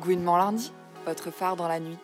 [0.00, 0.72] Gouinement lundi,
[1.06, 1.98] votre phare dans la nuit.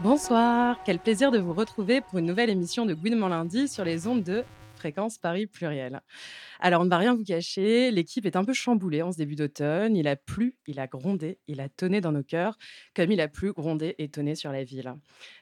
[0.00, 4.06] Bonsoir, quel plaisir de vous retrouver pour une nouvelle émission de Gouinement lundi sur les
[4.06, 4.44] ondes de
[4.78, 6.00] Fréquence Paris Pluriel.
[6.60, 9.36] Alors, on ne va rien vous cacher, l'équipe est un peu chamboulée en ce début
[9.36, 9.96] d'automne.
[9.96, 12.56] Il a plu, il a grondé, il a tonné dans nos cœurs,
[12.94, 14.94] comme il a plu, grondé et tonné sur la ville.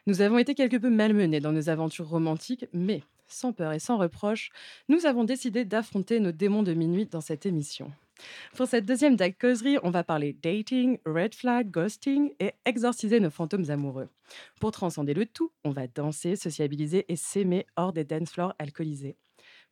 [0.06, 3.98] Nous avons été quelque peu malmenés dans nos aventures romantiques, mais sans peur et sans
[3.98, 4.50] reproche,
[4.88, 7.92] nous avons décidé d'affronter nos démons de minuit dans cette émission.
[8.54, 13.30] Pour cette deuxième DAC causerie, on va parler dating, red flag, ghosting et exorciser nos
[13.30, 14.08] fantômes amoureux.
[14.60, 19.16] Pour transcender le tout, on va danser, sociabiliser et s'aimer hors des dance floors alcoolisés.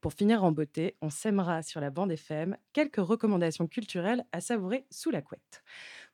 [0.04, 4.84] Pour finir en beauté, on s'aimera sur la bande FM quelques recommandations culturelles à savourer
[4.90, 5.64] sous la couette.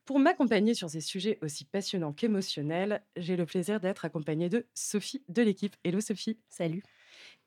[0.05, 5.25] Pour m'accompagner sur ces sujets aussi passionnants qu'émotionnels, j'ai le plaisir d'être accompagnée de Sophie
[5.27, 5.75] de l'équipe.
[5.83, 6.39] Hello Sophie.
[6.47, 6.83] Salut.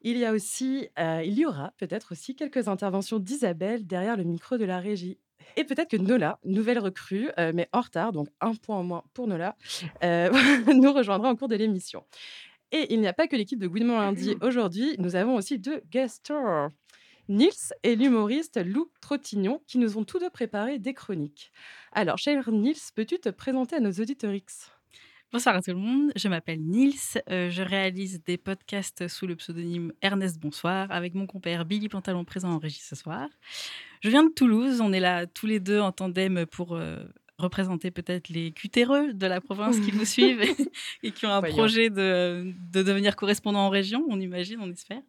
[0.03, 4.25] Il y a aussi, euh, il y aura peut-être aussi quelques interventions d'Isabelle derrière le
[4.25, 5.17] micro de la régie.
[5.57, 9.05] Et peut-être que Nola, nouvelle recrue, euh, mais en retard, donc un point en moins
[9.15, 9.57] pour Nola,
[10.03, 10.31] euh,
[10.75, 12.05] nous rejoindra en cours de l'émission.
[12.75, 15.81] Et il n'y a pas que l'équipe de Gouinement Lundi aujourd'hui, nous avons aussi deux
[15.93, 16.71] guest stars.
[17.29, 21.53] Nils et l'humoriste Lou Trottignon qui nous ont tous deux préparé des chroniques.
[21.93, 24.73] Alors, cher Nils, peux-tu te présenter à nos auditorix?
[25.33, 29.37] Bonsoir à tout le monde, je m'appelle Nils, euh, je réalise des podcasts sous le
[29.37, 33.29] pseudonyme Ernest Bonsoir avec mon compère Billy Pantalon présent en régie ce soir.
[34.01, 37.05] Je viens de Toulouse, on est là tous les deux en tandem pour euh,
[37.39, 40.43] représenter peut-être les cutéreux de la province qui vous suivent
[41.03, 45.03] et, qui ont un projet de, de, devenir correspondant en région, on imagine, on espère.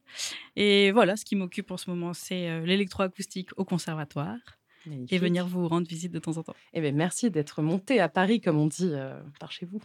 [0.56, 4.38] Et voilà, ce qui m'occupe en ce moment, c'est euh, l'électroacoustique au conservatoire
[5.10, 6.56] et venir vous rendre visite de temps en temps.
[6.74, 9.82] Eh bien, merci d'être monté à Paris, comme on dit euh, par chez vous.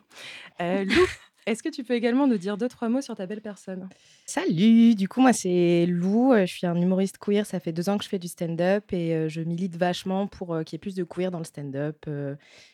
[0.61, 1.07] Euh, Lou,
[1.47, 3.89] est-ce que tu peux également nous dire deux, trois mots sur ta belle personne?
[4.27, 6.33] Salut, du coup, moi, c'est Lou.
[6.33, 7.47] Euh, je suis un humoriste queer.
[7.47, 10.75] Ça fait deux ans que je fais du stand-up et je milite vachement pour qu'il
[10.75, 12.07] y ait plus de queer dans le stand-up.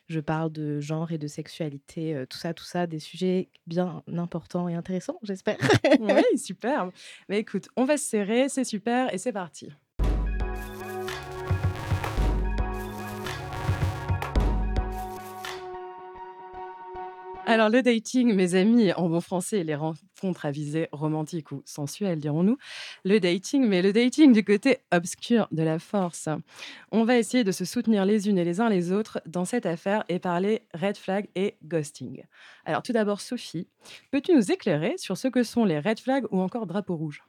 [0.09, 4.69] je parle de genre et de sexualité, tout ça, tout ça, des sujets bien importants
[4.69, 5.57] et intéressants, j'espère.
[6.01, 6.91] oui, super.
[7.29, 9.71] Mais écoute, on va se serrer, c'est super et c'est parti.
[17.49, 22.19] Alors, le dating, mes amis, en bon français, les rencontres à visée romantique ou sensuelle,
[22.19, 22.59] dirons-nous.
[23.05, 26.29] Le dating, mais le dating du côté obscur de la force.
[26.91, 29.65] On va essayer de se soutenir les unes et les uns les autres dans cette
[29.65, 32.25] affaire et parler red flag et ghosting.
[32.65, 33.69] Alors, tout d'abord, Sophie,
[34.11, 37.23] peux-tu nous éclairer sur ce que sont les red flags ou encore drapeaux rouges?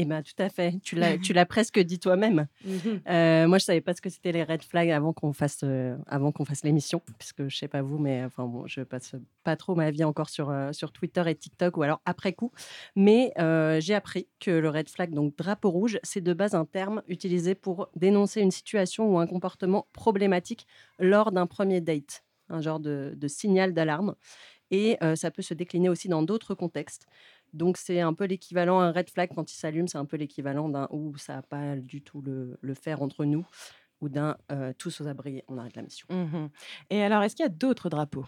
[0.00, 0.78] Eh bien, tout à fait.
[0.82, 2.46] Tu l'as, tu l'as presque dit toi-même.
[2.64, 3.00] Mhm.
[3.08, 5.96] Euh, moi, je savais pas ce que c'était les red flags avant qu'on fasse, euh,
[6.06, 9.56] avant qu'on fasse l'émission, puisque je sais pas vous, mais enfin bon, je passe pas
[9.56, 12.52] trop ma vie encore sur euh, sur Twitter et TikTok ou alors après coup.
[12.94, 13.32] Mais
[13.80, 17.56] j'ai appris que le red flag, donc drapeau rouge, c'est de base un terme utilisé
[17.56, 20.66] pour dénoncer une situation ou un comportement problématique
[21.00, 24.14] lors d'un premier date, un genre de, de signal d'alarme.
[24.70, 27.06] Et ça peut se décliner aussi dans d'autres contextes.
[27.52, 30.68] Donc c'est un peu l'équivalent, un red flag quand il s'allume, c'est un peu l'équivalent
[30.68, 33.46] d'un où ça n'a pas du tout le, le, faire entre nous
[34.00, 34.36] ou d'un
[34.78, 36.06] tous aux abris, on arrête la mission.
[36.08, 36.48] Mmh
[36.90, 38.26] Et alors, est-ce qu'il y a d'autres drapeaux?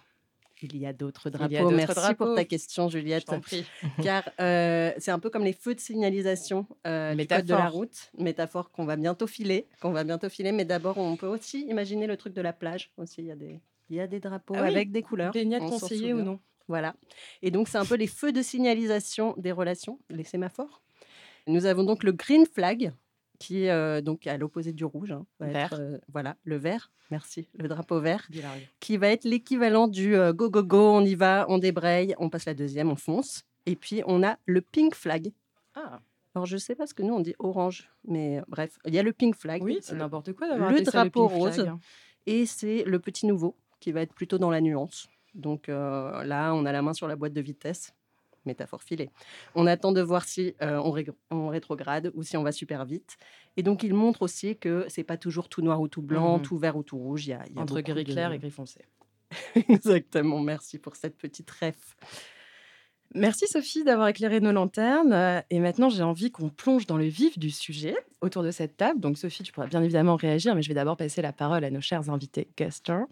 [0.63, 1.71] Il y a d'autres drapeaux.
[1.71, 3.31] Merci pour ta question, Juliette.
[4.03, 8.11] Car c'est un peu comme les feux de signalisation euh, du code de la route,
[8.19, 10.53] métaphore qu'on va bientôt filer, qu'on va bientôt filer.
[10.53, 12.91] Mais d'abord, on peut aussi imaginer le truc de la plage.
[12.97, 15.33] Aussi, il y a des, il y a des drapeaux ah avec des couleurs.
[15.33, 16.41] Baignade conseillée ou non?
[16.71, 16.95] Voilà.
[17.43, 20.83] Et donc, c'est un peu les feux de signalisation des relations, les sémaphores.
[21.49, 22.93] Nous avons donc le green flag,
[23.41, 25.11] qui est euh, donc à l'opposé du rouge.
[25.11, 25.75] Hein, vert.
[25.77, 28.29] Euh, voilà, le vert, merci, le drapeau vert,
[28.79, 32.31] qui va être l'équivalent du euh, go, go, go, on y va, on débraye, on
[32.31, 33.43] passe la deuxième, on fonce.
[33.67, 35.33] Et puis, on a le pink flag.
[35.75, 35.99] Ah.
[36.37, 38.99] Alors, je ne sais pas ce que nous, on dit orange, mais bref, il y
[39.01, 39.61] a le pink flag.
[39.61, 41.67] Oui, c'est n'importe quoi d'avoir Le drapeau rose.
[42.27, 45.09] Et c'est le petit nouveau, qui va être plutôt dans la nuance.
[45.35, 47.95] Donc euh, là, on a la main sur la boîte de vitesse,
[48.45, 49.11] métaphore filée.
[49.55, 50.81] On attend de voir si euh,
[51.31, 53.17] on, rétrograde ou si on va super vite.
[53.57, 56.43] Et donc, il montre aussi que c'est pas toujours tout noir ou tout blanc, mmh
[56.43, 57.27] tout vert ou tout rouge.
[57.27, 58.85] Il y a, Entre gris clair et gris foncé.
[59.69, 60.41] Exactement.
[60.41, 61.97] Merci pour cette petite ref.
[63.15, 65.13] Merci Sophie d'avoir éclairé nos lanternes.
[65.13, 68.77] Euh, et maintenant, j'ai envie qu'on plonge dans le vif du sujet autour de cette
[68.77, 69.01] table.
[69.01, 71.71] Donc Sophie, tu pourras bien évidemment réagir, mais je vais d'abord passer la parole à
[71.71, 73.07] nos chers invités guesters.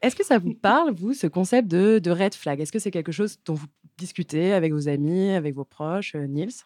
[0.00, 2.60] Est-ce que ça vous parle, vous, ce concept de, red flag?
[2.60, 3.66] Est-ce que c'est quelque chose dont vous
[3.98, 6.64] discutez avec vos amis, avec vos proches, euh, Niels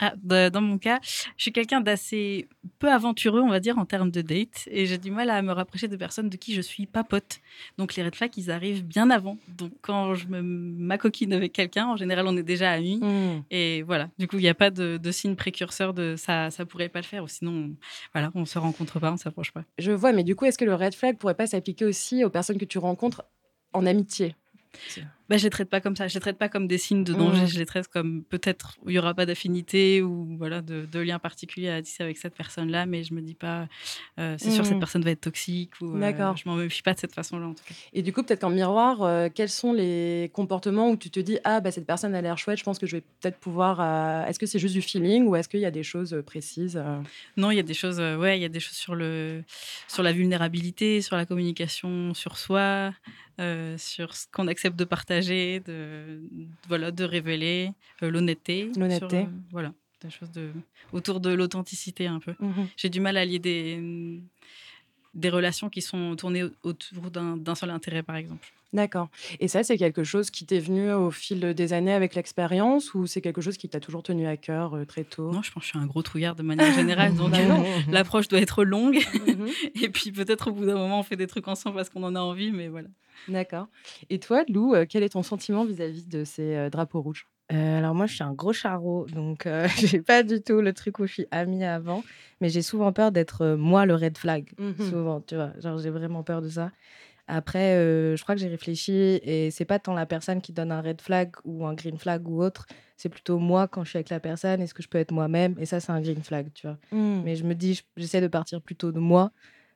[0.00, 2.48] Ah, bah, dans mon cas, je suis quelqu'un d'assez
[2.78, 4.68] peu aventureux, on va dire, en termes de date.
[4.70, 7.40] Et j'ai du mal à me rapprocher de personnes de qui je suis pas pote.
[7.78, 9.38] Donc les red flags, ils arrivent bien avant.
[9.48, 12.98] Donc quand je me m'acoquine avec quelqu'un, en général, on est déjà amis.
[12.98, 13.42] Mmh.
[13.50, 16.64] Et voilà, du coup, il n'y a pas de, de signe précurseur de ça, ça
[16.64, 17.24] pourrait pas le faire.
[17.24, 17.70] Ou sinon,
[18.12, 19.64] voilà, on se rencontre pas, on s'approche pas.
[19.78, 22.30] Je vois, mais du coup, est-ce que le red flag pourrait pas s'appliquer aussi aux
[22.30, 23.24] personnes que tu rencontres
[23.72, 24.34] en amitié?
[25.28, 26.08] Bah, je les traite pas comme ça.
[26.08, 27.42] Je les traite pas comme des signes de danger.
[27.42, 27.48] Mmh.
[27.48, 31.18] Je les traite comme peut-être il y aura pas d'affinité ou voilà de, de lien
[31.18, 33.68] particulier à tisser avec cette personne-là, mais je me dis pas
[34.18, 34.66] euh, c'est sûr Mmh.
[34.66, 36.36] cette personne va être toxique ou euh, D'accord.
[36.36, 37.74] je m'en méfie pas de cette façon-là en tout cas.
[37.92, 41.38] Et du coup, peut-être qu'en miroir, euh, quels sont les comportements où tu te dis
[41.44, 43.80] ah bah cette personne a l'air chouette, je pense que je vais peut-être pouvoir.
[43.80, 46.22] euh, Est-ce que c'est juste du feeling ou est-ce qu'il y a des choses euh,
[46.22, 46.98] précises euh
[47.36, 49.44] Non, il y a des choses, euh, ouais, il y a des choses sur le,
[49.88, 52.92] sur la vulnérabilité, sur la communication, sur soi,
[53.40, 56.20] euh, sur ce qu'on accepte de partager, de,
[56.68, 57.70] voilà, de révéler,
[58.02, 59.18] euh, l'honnêteté, L'honnêteté.
[59.18, 60.50] euh, voilà, des choses de,
[60.92, 62.34] autour de l'authenticité un peu.
[62.76, 64.20] J'ai du mal à lier des,
[65.14, 68.46] des relations qui sont tournées au- autour d'un d'un seul intérêt, par exemple.
[68.74, 69.08] D'accord.
[69.40, 73.06] Et ça, c'est quelque chose qui t'est venu au fil des années avec l'expérience ou
[73.06, 75.32] c'est quelque chose qui t'a toujours tenu à cœur euh, très tôt?
[75.32, 77.56] Non, je pense que je suis un gros trouillard de manière générale, donc euh,
[77.90, 78.98] l'approche doit être longue.
[79.26, 79.48] Mhm.
[79.82, 82.14] Et puis peut-être au bout d'un moment, on fait des trucs ensemble parce qu'on en
[82.14, 82.88] a envie, mais voilà.
[83.26, 83.68] D'accord.
[84.10, 87.26] Et toi, Lou, euh, quel est ton sentiment vis-à-vis de ces euh, drapeaux rouges?
[87.52, 90.72] Euh, alors moi, je suis un gros charreau, donc euh, j'ai pas du tout le
[90.72, 92.02] truc où je suis amie avant,
[92.40, 94.52] mais j'ai souvent peur d'être euh, moi le red flag.
[94.58, 94.74] Mhm.
[94.78, 96.70] Souvent, tu vois, genre j'ai vraiment peur de ça.
[97.26, 97.74] Après,
[98.16, 98.92] je crois que j'ai réfléchi
[99.22, 102.26] et c'est pas tant la personne qui donne un red flag ou un green flag
[102.26, 102.66] ou autre,
[102.96, 105.54] c'est plutôt moi quand je suis avec la personne, est-ce que je peux être moi-même?
[105.58, 106.78] Et ça, c'est un green flag, tu vois.
[106.90, 109.30] Mais Mais je me dis, je- j'essaie de partir plutôt de moi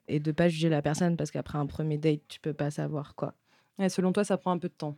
[0.07, 3.15] et de pas juger la personne parce qu'après un premier date, tu peux pas savoir
[3.15, 3.33] quoi.
[3.79, 4.97] ouais, selon toi, ça prend un peu de temps?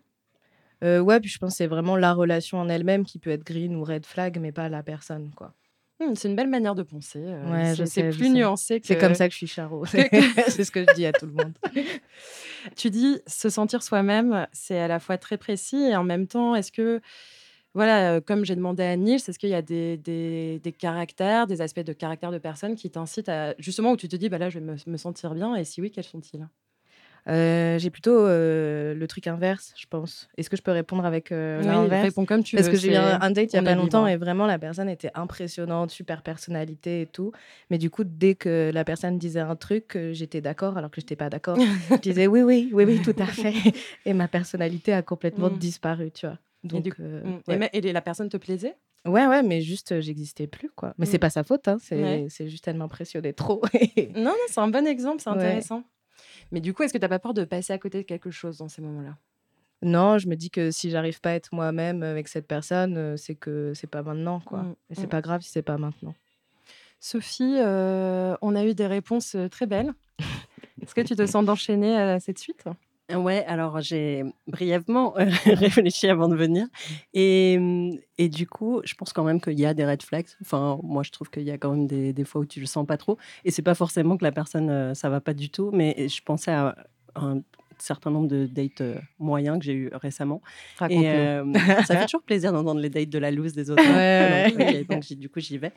[0.83, 3.45] Euh, ouais, puis je pense que c'est vraiment la relation en elle-même qui peut être
[3.45, 5.53] green ou red flag, mais pas la personne, quoi.
[6.01, 7.21] Hmm, c'est une belle manière de penser.
[7.23, 8.87] euh, Ouais, c'est- plus nuancé que.
[8.87, 9.85] C'est comme ça que je suis charo.
[10.49, 11.57] c'est ce que je dis à tout le monde.
[12.75, 16.55] Tu dis se sentir soi-même, c'est à la fois très précis et en même temps,
[16.55, 16.99] est-ce que,
[17.75, 21.61] voilà, comme j'ai demandé à Niels, est-ce qu'il y a des, des, des caractères, des
[21.61, 24.49] aspects de caractère de personnes qui t'incitent à, justement, où tu te dis, bah là,
[24.49, 26.47] je vais me, me sentir bien, et si oui, quels sont-ils?
[27.27, 30.27] Euh, J'ai plutôt euh, le truc inverse, je pense.
[30.37, 32.03] Est-ce que je peux répondre avec euh, Oui, l'inverse?
[32.03, 32.73] réponds comme tu Parce veux.
[32.73, 34.09] que j'ai eu un, un date il y a pas longtemps libre.
[34.09, 37.31] et vraiment la personne était impressionnante, super personnalité et tout.
[37.71, 41.15] Mais du coup, dès que la personne disait un truc, j'étais d'accord alors que j'étais
[41.15, 41.57] pas d'accord.
[41.89, 43.55] je disais oui, oui, oui, oui, tout à fait.
[44.05, 45.57] Et ma personnalité a complètement Mm.
[45.57, 46.37] disparu, tu vois.
[46.65, 47.41] Donc, du- euh, Mm.
[47.47, 47.69] ouais.
[47.73, 48.75] Et, la personne te plaisait?
[49.05, 50.93] Ouais, ouais, mais juste, euh, j'existais plus, quoi.
[50.97, 51.19] Mais c'est Mm.
[51.19, 51.77] pas sa faute, hein.
[51.79, 52.27] C'est Ouais.
[52.29, 53.61] c'est juste, elle m'impressionnait trop.
[54.15, 55.35] Non, non, c'est un bon exemple, c'est Ouais.
[55.37, 55.83] intéressant.
[56.51, 58.31] Mais du coup, est-ce que tu n'as pas peur de passer à côté de quelque
[58.31, 59.17] chose dans ces moments-là?
[59.81, 63.17] Non, je me dis que si j'arrive pas à être moi-même avec cette personne, euh,
[63.17, 64.63] c'est que c'est pas maintenant, quoi.
[64.63, 65.09] Mm, Et c'est mm.
[65.09, 66.15] pas grave si c'est pas maintenant.
[66.99, 69.93] Sophie, euh, on a eu des réponses très belles.
[70.81, 72.63] Est-ce que tu te sens d'enchaîner à cette suite?
[73.13, 76.67] Ouais, alors j'ai brièvement euh, réfléchi avant de venir.
[77.13, 77.59] Et,
[78.17, 80.27] et du coup, je pense quand même qu'il y a des red flags.
[80.41, 82.65] Enfin, moi, je trouve qu'il y a quand même des, des fois où tu le
[82.65, 83.17] sens pas trop.
[83.43, 85.69] Et c'est pas forcément que la personne, euh, ça va pas du tout.
[85.71, 86.75] Mais je pensais à
[87.15, 87.41] un
[87.81, 90.41] certain nombre de dates euh, moyens que j'ai eu récemment.
[90.89, 91.43] Et euh,
[91.85, 93.83] ça fait toujours plaisir d'entendre les dates de la loose des autres.
[93.83, 95.71] Ouais, donc, ok, donc, du coup, j'y vais.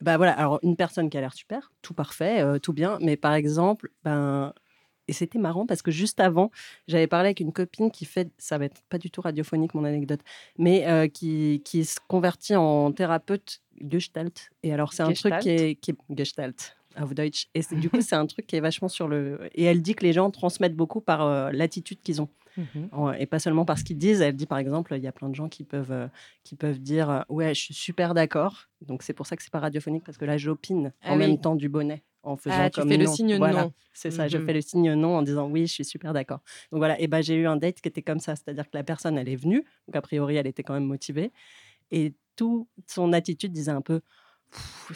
[0.00, 2.98] Bah voilà, alors une personne qui a l'air super, tout parfait, euh, tout bien.
[3.00, 4.52] Mais par exemple, ben.
[5.08, 6.50] Et c'était marrant parce que juste avant,
[6.86, 9.84] j'avais parlé avec une copine qui fait, ça va être pas du tout radiophonique mon
[9.84, 10.20] anecdote,
[10.58, 14.50] mais euh, qui, qui se convertit en thérapeute Gestalt.
[14.62, 16.74] Et alors c'est un truc qui est, qui est Gestalt.
[16.96, 17.46] Auf Deutsch.
[17.54, 19.38] Et du coup, c'est un truc qui est vachement sur le.
[19.54, 22.28] Et elle dit que les gens transmettent beaucoup par euh, l'attitude qu'ils ont.
[22.90, 24.20] En- Et pas seulement parce qu'ils disent.
[24.20, 26.08] Elle dit par exemple, il y a plein de gens qui peuvent, euh,
[26.42, 28.64] qui peuvent dire euh, Ouais, je suis super d'accord.
[28.80, 31.18] Donc c'est pour ça que c'est pas radiophonique parce que là, j'opine Ah en oui.
[31.18, 32.02] même temps du bonnet.
[32.22, 33.72] En faisant Ah, tu comme fais le signe Voilà, non.
[33.92, 34.44] C'est ça, je Mhm.
[34.44, 36.40] fais le signe non en disant oui, je suis super d'accord.
[36.72, 38.84] Donc voilà, et ben j'ai eu un date qui était comme ça, c'est-à-dire que la
[38.84, 41.32] personne, elle est venue, donc a priori, elle était quand même motivée,
[41.92, 44.00] et toute son attitude disait un peu,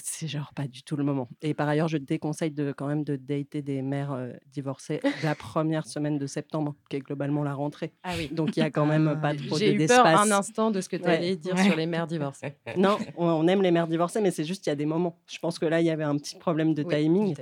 [0.02, 1.28] c'est genre pas du tout le moment.
[1.42, 5.00] Et par ailleurs, je te déconseille de quand même de dater des mères euh, divorcées
[5.22, 7.92] la première semaine de septembre, qui est globalement la rentrée.
[8.02, 8.28] Ah oui.
[8.32, 10.26] Donc il y a quand même pas trop J'ai de- eu peur d'espace.
[10.26, 11.16] un instant de ce que tu Ouais.
[11.16, 11.64] allais dire Ouais.
[11.64, 12.54] sur les mères divorcées.
[12.76, 15.18] Non, on, aime les mères divorcées, mais c'est juste qu'il y a des moments.
[15.30, 17.34] Je pense que là, il y avait un petit problème de Oui, timing.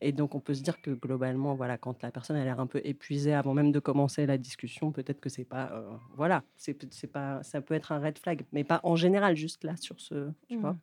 [0.00, 2.66] Et donc, on peut se dire que globalement, voilà, quand la personne a l'air un
[2.66, 6.74] peu épuisée avant même de commencer la discussion, peut-être que c'est pas, euh, voilà, c'est
[7.12, 10.30] pas, ça peut être un red flag, mais pas en général, juste là sur ce,
[10.48, 10.76] tu vois.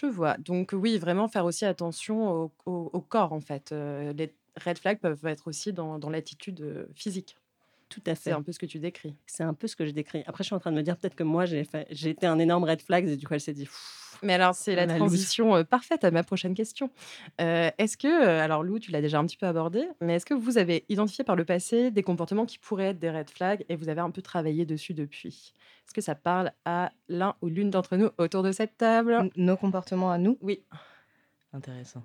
[0.00, 0.36] Je vois.
[0.38, 3.72] Donc oui, vraiment faire aussi attention au, corps en fait.
[3.72, 4.32] Les
[4.64, 7.36] red flags peuvent être aussi dans, l'attitude physique.
[7.88, 8.32] Tout à C'est fait.
[8.32, 9.14] un peu ce que tu décris.
[9.26, 10.22] C'est un peu ce que je décris.
[10.26, 11.86] Après, je suis en train de me dire peut-être que moi, j'ai fait...
[11.90, 13.64] j'ai été un énorme red flag et du coup, elle s'est dit.
[13.64, 16.90] Pff, Mais alors, c'est la transition euh, parfaite à ma prochaine question.
[17.40, 20.26] Euh, est-ce que, euh, alors Lou, tu l'as déjà un petit peu abordé, mais est-ce
[20.26, 23.64] que vous avez identifié par le passé des comportements qui pourraient être des red flags
[23.70, 25.54] et vous avez un peu travaillé dessus depuis?
[25.86, 29.30] Est-ce que ça parle à l'un ou l'une d'entre nous autour de cette table?
[29.36, 30.36] Nos comportements à nous?
[30.42, 30.62] Oui,
[31.54, 32.04] Intéressant.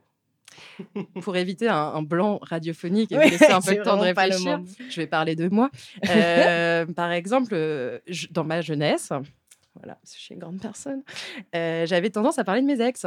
[1.21, 4.61] Pour éviter un, un blanc radiophonique et Oui, laisser un peu le temps de réfléchir.
[4.89, 5.69] Je vais parler de moi.
[6.09, 9.11] Euh, par exemple, euh, je- dans ma jeunesse,
[9.75, 11.01] voilà, je suis une grande personne,
[11.55, 13.05] euh, j'avais tendance à parler de mes ex.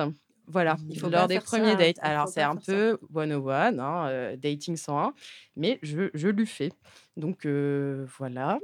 [0.49, 1.97] Voilà, Il faut lors des premiers ça, dates.
[2.03, 2.73] Alors, c'est un faire ça.
[2.73, 5.13] peu one-on-one, hein, euh, dating 101,
[5.57, 6.71] mais je, je lui fais.
[7.17, 8.59] Donc, euh, voilà.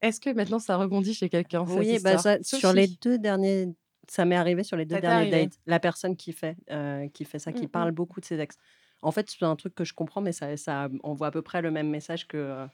[0.00, 3.68] Est-ce que maintenant ça rebondit chez quelqu'un cette Oui, bah, ça- sur les deux derniers,
[4.10, 5.58] ça m'est arrivé sur les deux derniers dates.
[5.66, 7.92] La personne qui fait, euh, qui fait ça, qui Mm, parle mm.
[7.92, 8.56] beaucoup de ses ex.
[9.02, 11.62] En fait, c'est un truc que je comprends, mais ça, ça envoie à peu près
[11.62, 12.66] le même message que, euh,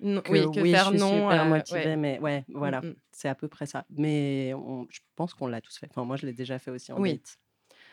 [0.00, 1.30] Non, que oui, que oui, faire je suis non.
[1.30, 1.96] super euh, motivée, ouais.
[1.96, 2.96] mais ouais, voilà, Mm, mm.
[3.12, 3.86] c'est à peu près ça.
[3.90, 5.88] Mais on- je pense qu'on l'a tous fait.
[5.90, 7.20] Enfin, moi, je l'ai déjà fait aussi en Oui.
[7.20, 7.38] date.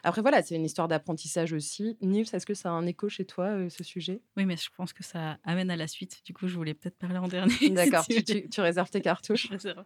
[0.03, 1.97] Après, voilà, c'est une histoire d'apprentissage aussi.
[2.01, 4.21] Nils, est-ce que ça a un écho chez toi, euh, ce sujet?
[4.37, 6.21] Oui, mais je pense que ça amène à la suite.
[6.25, 7.53] Du coup, je voulais peut-être parler en dernier.
[7.71, 9.49] D'accord, tu tu, tu- tu réserves tes cartouches.
[9.49, 9.85] Réserve.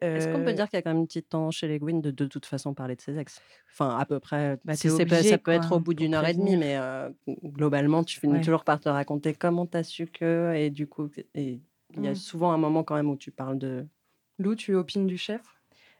[0.00, 1.78] Est-ce qu'on peut Euh, dire qu'il y a quand même une petite tendance chez les
[1.78, 3.40] Gwyn de de toute façon parler de ses ex?
[3.72, 4.58] Enfin, à peu près.
[4.64, 6.56] Bah, si pas- obligé, ça peut quoi, être au bout pour d'une heure et demie,
[6.56, 7.08] mais euh,
[7.44, 8.40] globalement, tu finis Ouais.
[8.40, 10.54] toujours par te raconter comment t'as su que.
[10.56, 11.60] Et du coup, il
[11.96, 12.14] y a Mm.
[12.14, 13.86] souvent un moment quand même où tu parles de.
[14.38, 15.40] Lou, tu opines du chef?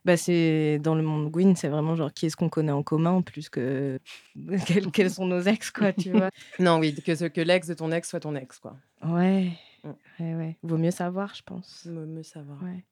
[0.06, 3.22] Bah, c'est dans le monde Gwyn, c'est vraiment genre qui est-ce qu'on connaît en commun
[3.22, 3.98] plus que
[4.66, 6.30] quels, quels sont nos ex quoi, tu vois?
[6.60, 8.76] Non, oui, que, ce- que l'ex de ton ex soit ton ex, quoi.
[9.04, 9.50] Ouais.
[9.82, 9.90] Mm.
[10.20, 11.84] Ouais ouais, vaut mieux savoir, je pense.
[11.86, 12.62] Me, me savoir.
[12.62, 12.84] Ouais.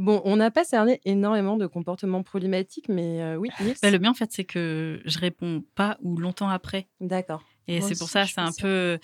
[0.00, 3.50] Bon, on n'a pas cerné énormément de comportements problématiques, mais euh, oui,
[3.82, 6.88] Bah, le mien, en fait, c'est que je réponds pas ou longtemps après.
[7.00, 7.44] D'accord.
[7.68, 8.98] Et c'est pour ça, c'est un peu,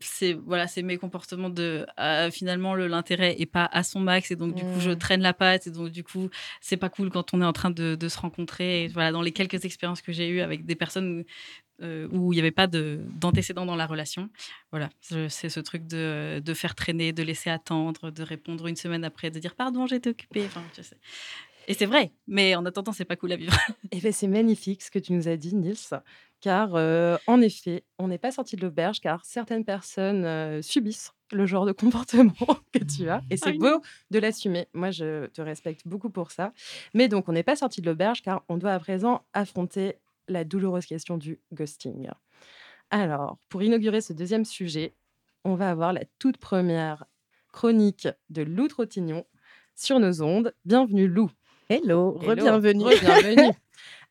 [0.00, 4.30] c'est voilà, c'est mes comportements de ah, finalement le l'intérêt est pas à son max
[4.30, 4.98] et donc du coup je Mm.
[4.98, 6.30] traîne la patte et donc du coup
[6.60, 8.84] c'est pas cool quand on est en train de, de se rencontrer.
[8.84, 11.24] Et voilà, dans les quelques expériences que j'ai eues avec des personnes
[11.82, 14.30] euh, où il n'y avait pas de d'antécédents dans la relation,
[14.70, 14.88] voilà,
[15.28, 19.30] c'est ce truc de, de faire traîner, de laisser attendre, de répondre une semaine après,
[19.30, 20.44] de dire pardon, j'étais occupée.
[20.46, 20.96] Enfin, tu sais.
[21.68, 23.56] Et c'est vrai, mais en attendant, c'est pas cool à vivre.
[23.92, 25.76] Eh ben, c'est magnifique ce que tu nous as dit, Nils,
[26.40, 31.12] car euh, en effet, on n'est pas sorti de l'auberge, car certaines personnes euh, subissent
[31.32, 32.34] le genre de comportement
[32.72, 33.80] que tu as, et c'est beau
[34.10, 34.66] de l'assumer.
[34.72, 36.52] Moi, je te respecte beaucoup pour ça.
[36.94, 39.96] Mais donc, on n'est pas sorti de l'auberge, car on doit à présent affronter
[40.28, 42.08] la douloureuse question du ghosting.
[42.90, 44.94] Alors, pour inaugurer ce deuxième sujet,
[45.44, 47.04] on va avoir la toute première
[47.52, 49.24] chronique de Lou Trottignon
[49.74, 50.54] sur nos ondes.
[50.64, 51.30] Bienvenue, Lou.
[51.68, 52.84] Hello, re-bienvenue.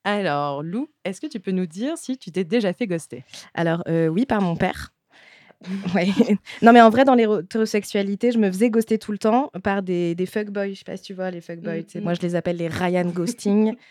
[0.10, 3.24] Alors, Lou, est-ce que tu peux nous dire si tu t'es déjà fait ghoster?
[3.54, 4.92] Alors, euh, oui, par mon père.
[5.94, 6.08] Ouais.
[6.62, 10.16] non, mais en vrai, dans l'hétérosexualité, je me faisais ghoster tout le temps par des,
[10.16, 10.72] des fuckboys.
[10.72, 11.82] Je sais pas si tu vois, les fuckboys.
[11.82, 12.02] Mm, mm.
[12.02, 13.76] Moi, je les appelle les Ryan Ghosting.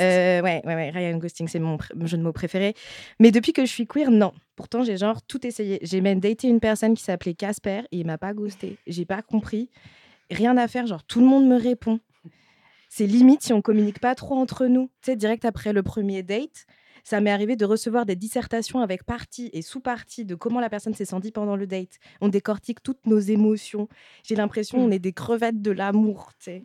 [0.00, 2.74] Euh, ouais, ouais, ouais, Ryan Ghosting, c'est mon jeu de mots préféré.
[3.20, 4.32] Mais depuis que je suis queer, non.
[4.56, 5.78] Pourtant, j'ai genre tout essayé.
[5.80, 8.78] J'ai même daté une personne qui s'appelait Casper et il m'a pas ghosté.
[8.88, 9.70] J'ai pas compris.
[10.28, 12.00] Rien à faire, genre tout le monde me répond.
[12.88, 14.90] C'est limite si on communique pas trop entre nous.
[15.02, 16.66] Tu direct après le premier date,
[17.06, 20.92] ça m'est arrivé de recevoir des dissertations avec partie et sous-partie de comment la personne
[20.92, 22.00] s'est sentie pendant le date.
[22.20, 23.86] On décortique toutes nos émotions.
[24.24, 26.64] J'ai l'impression qu'on est des crevettes de l'amour, tu sais.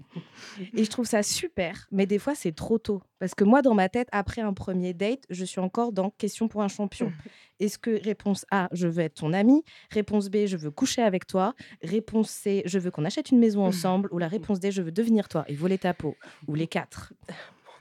[0.73, 3.03] Et je trouve ça super, mais des fois c'est trop tôt.
[3.19, 6.47] Parce que moi, dans ma tête, après un premier date, je suis encore dans question
[6.47, 7.13] pour un champion.
[7.59, 11.27] Est-ce que réponse A, je veux être ton ami Réponse B, je veux coucher avec
[11.27, 11.53] toi?
[11.83, 14.09] Réponse C, je veux qu'on achète une maison ensemble?
[14.11, 16.15] Ou la réponse D, je veux devenir toi et voler ta peau?
[16.47, 17.13] Ou les quatre?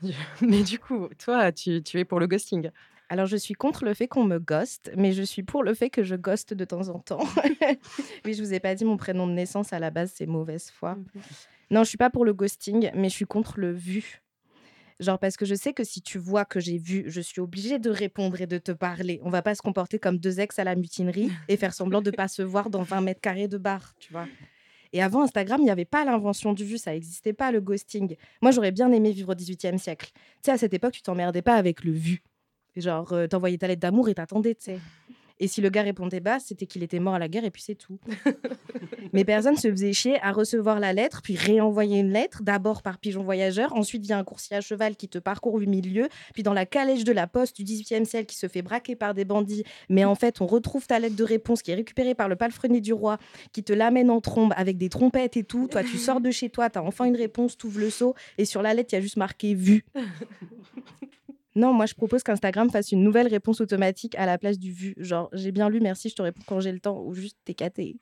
[0.41, 2.71] Mais du coup, toi, tu, tu es pour le ghosting.
[3.09, 5.91] Alors, je suis contre le fait qu'on me ghoste, mais je suis pour le fait
[5.91, 7.19] que je ghoste de temps en temps.
[8.25, 10.71] oui, je vous ai pas dit mon prénom de naissance à la base, c'est mauvaise
[10.71, 10.97] foi.
[11.73, 14.23] Non, je suis pas pour le ghosting, mais je suis contre le vu.
[15.01, 17.79] Genre parce que je sais que si tu vois que j'ai vu, je suis obligée
[17.79, 19.19] de répondre et de te parler.
[19.25, 22.11] On va pas se comporter comme deux ex à la mutinerie et faire semblant de
[22.11, 24.27] pas se voir dans 20 mètres carrés de bar, tu vois.
[24.93, 28.17] Et avant Instagram, il n'y avait pas l'invention du vu, ça n'existait pas le ghosting.
[28.43, 30.11] Moi, j'aurais bien aimé vivre au 18e siècle.
[30.15, 32.23] Tu sais, à cette époque, tu t'emmerdais pas avec le vu.
[32.77, 34.79] Genre, euh, t'envoyais ta lettre d'amour et t'attendais, tu sais.
[35.41, 37.63] Et si le gars répondait pas, c'était qu'il était mort à la guerre et puis
[37.63, 37.99] c'est tout.
[39.13, 42.99] Mais personne se faisait chier à recevoir la lettre, puis réenvoyer une lettre, d'abord par
[42.99, 46.53] pigeon voyageur, ensuite via un coursier à cheval qui te parcourt 8000 lieues, puis dans
[46.53, 49.65] la calèche de la poste du 18e siècle qui se fait braquer par des bandits.
[49.89, 52.81] Mais en fait, on retrouve ta lettre de réponse qui est récupérée par le palefrenier
[52.81, 53.19] du roi,
[53.53, 55.69] qui te l'amène en trombe avec des trompettes et tout.
[55.69, 58.61] Toi, tu sors de chez toi, t'as enfin une réponse, t'ouvres le seau, et sur
[58.63, 59.85] la lettre, il y a juste marqué vu.
[61.57, 64.95] Non, moi je propose qu'Instagram fasse une nouvelle réponse automatique à la place du vu.
[64.99, 67.55] Genre, j'ai bien lu, merci, je te réponds quand j'ai le temps, ou juste t'es
[67.55, 67.97] caté.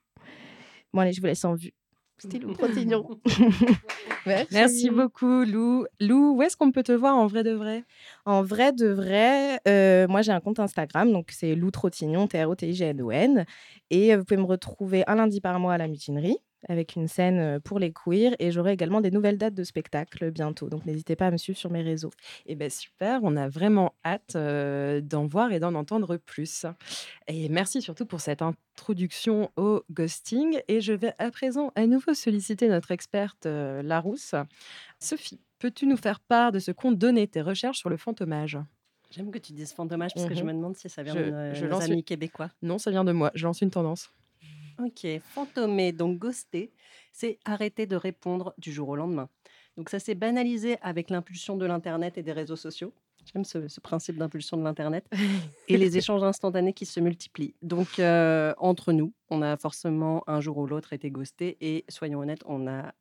[0.92, 1.72] Bon, allez, je vous laisse en vue.
[2.18, 3.08] C'était Lou Trottignon.
[4.26, 4.48] Merci.
[4.50, 5.86] Merci beaucoup, Lou.
[6.00, 7.84] Lou, où est-ce qu'on peut te voir en vrai de vrai?
[8.24, 13.46] En vrai de vrai, euh, moi j'ai un compte Instagram, donc c'est Lou Trottignon, T-R-O-T-I-G-N-O-N.
[13.90, 16.38] Et euh, vous pouvez me retrouver un lundi par mois à la mutinerie
[16.68, 20.68] avec une scène pour les queers et j'aurai également des nouvelles dates de spectacle bientôt.
[20.68, 22.10] Donc n'hésitez pas à me suivre sur mes réseaux.
[22.46, 26.66] Eh bien super, on a vraiment hâte euh, d'en voir et d'en entendre plus.
[27.26, 30.60] Et merci surtout pour cette introduction au ghosting.
[30.68, 34.34] Et je vais à présent à nouveau solliciter notre experte euh, Larousse.
[34.98, 38.58] Sophie, peux-tu nous faire part de ce qu'ont donné tes recherches sur le fantomage
[39.10, 41.54] J'aime que tu dises fantomage parce que je mmh me demande si ça vient de
[41.54, 42.50] je nos amis québécois.
[42.60, 43.30] Non, ça vient de moi.
[43.34, 44.12] Je lance une tendance.
[44.78, 46.70] Ok, fantomer, donc ghoster,
[47.12, 49.28] c'est arrêter de répondre du jour au lendemain.
[49.76, 52.92] Donc ça s'est banalisé avec l'impulsion de l'Internet et des réseaux sociaux.
[53.32, 55.04] J'aime ce, principe d'impulsion de l'Internet.
[55.68, 57.54] et les échanges instantanés qui se multiplient.
[57.60, 61.58] Donc, euh, entre nous, on a forcément un jour ou l'autre été ghosté.
[61.60, 62.94] Et soyons honnêtes, on a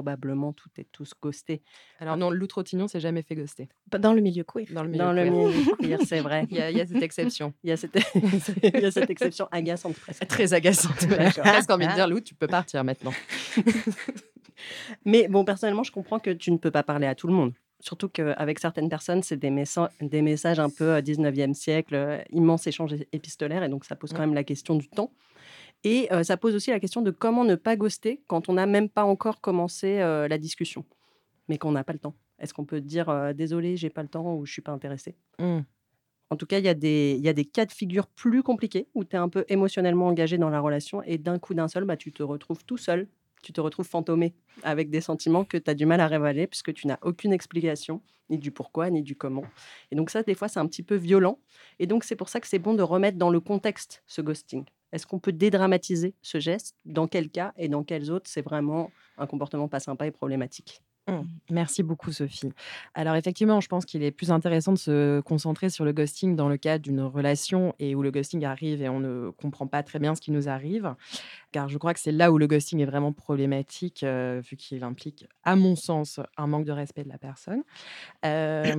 [0.00, 1.60] probablement toutes et tous ghostés.
[1.98, 3.68] Alors non, Lou Trottignon s'est jamais fait ghoster.
[3.98, 4.66] Dans le milieu queer.
[4.72, 6.46] Dans le milieu, Dans Le milieu queer, c'est vrai.
[6.50, 7.52] Il y, a, cette exception.
[7.62, 7.98] Il y a cette,
[8.62, 10.26] il y a cette exception agaçante presque.
[10.26, 11.00] Très agaçante.
[11.00, 13.12] J'ai presque envie de dire, Lou, tu peux partir maintenant.
[15.04, 17.52] Mais bon, personnellement, je comprends que tu ne peux pas parler à tout le monde.
[17.80, 19.64] Surtout qu'avec certaines personnes, c'est des,
[20.00, 24.20] des, messages un peu 19e siècle, euh, immense échange épistolaire, et donc ça pose quand
[24.20, 25.12] même la question du temps.
[25.84, 28.88] Et ça pose aussi la question de comment ne pas ghoster quand on n'a même
[28.88, 30.84] pas encore commencé la discussion,
[31.48, 32.14] mais qu'on n'a pas le temps.
[32.38, 35.60] Est-ce qu'on peut dire désolé, j'ai pas le temps ou je suis pas intéressé mmh.
[36.32, 38.86] En tout cas, il y, a des, y a des cas de figure plus compliqués
[38.94, 41.84] où tu es un peu émotionnellement engagé dans la relation et d'un coup d'un seul,
[41.84, 43.08] bah, tu te retrouves tout seul,
[43.42, 44.32] tu te retrouves fantomé
[44.62, 48.00] avec des sentiments que tu as du mal à révéler puisque tu n'as aucune explication,
[48.28, 49.42] ni du pourquoi, ni du comment.
[49.90, 51.40] Et donc ça, des fois, c'est un petit peu violent.
[51.80, 54.64] Et donc c'est pour ça que c'est bon de remettre dans le contexte ce ghosting.
[54.92, 58.90] Est-ce qu'on peut dédramatiser ce geste Dans quel cas et dans quels autres c'est vraiment
[59.18, 61.20] un comportement pas sympa et problématique mmh.
[61.50, 62.52] Merci beaucoup, Sophie.
[62.94, 66.48] Alors, effectivement, je pense qu'il est plus intéressant de se concentrer sur le ghosting dans
[66.48, 69.98] le cadre d'une relation et où le ghosting arrive et on ne comprend pas très
[69.98, 70.94] bien ce qui nous arrive.
[71.52, 74.84] Car je crois que c'est là où le ghosting est vraiment problématique, euh, vu qu'il
[74.84, 77.62] implique, à mon sens, un manque de respect de la personne.
[78.24, 78.76] Euh...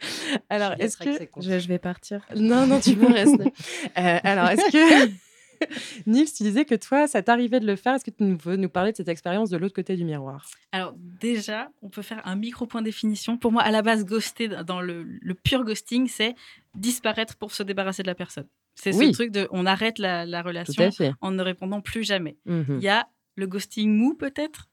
[0.50, 1.10] Alors, est-ce que.
[1.40, 2.26] Je, vais partir?
[2.36, 3.52] Non, non, tu peux rester.
[3.98, 5.12] Euh, alors, est-ce que.
[6.06, 7.94] Nils, tu disais que toi, ça t'arrivait de le faire.
[7.94, 10.46] Est-ce que tu veux nous parler de cette expérience de l'autre côté du miroir?
[10.72, 13.36] Alors, déjà, on peut faire un micro point définition.
[13.36, 15.04] Pour moi, à la base, ghoster, dans le,
[15.42, 16.34] pur ghosting, c'est
[16.74, 18.46] disparaître pour se débarrasser de la personne.
[18.74, 20.88] C'est ce truc de on arrête la, relation
[21.20, 22.38] en ne répondant plus jamais.
[22.46, 24.69] Mmh Il y a le ghosting mou, peut-être?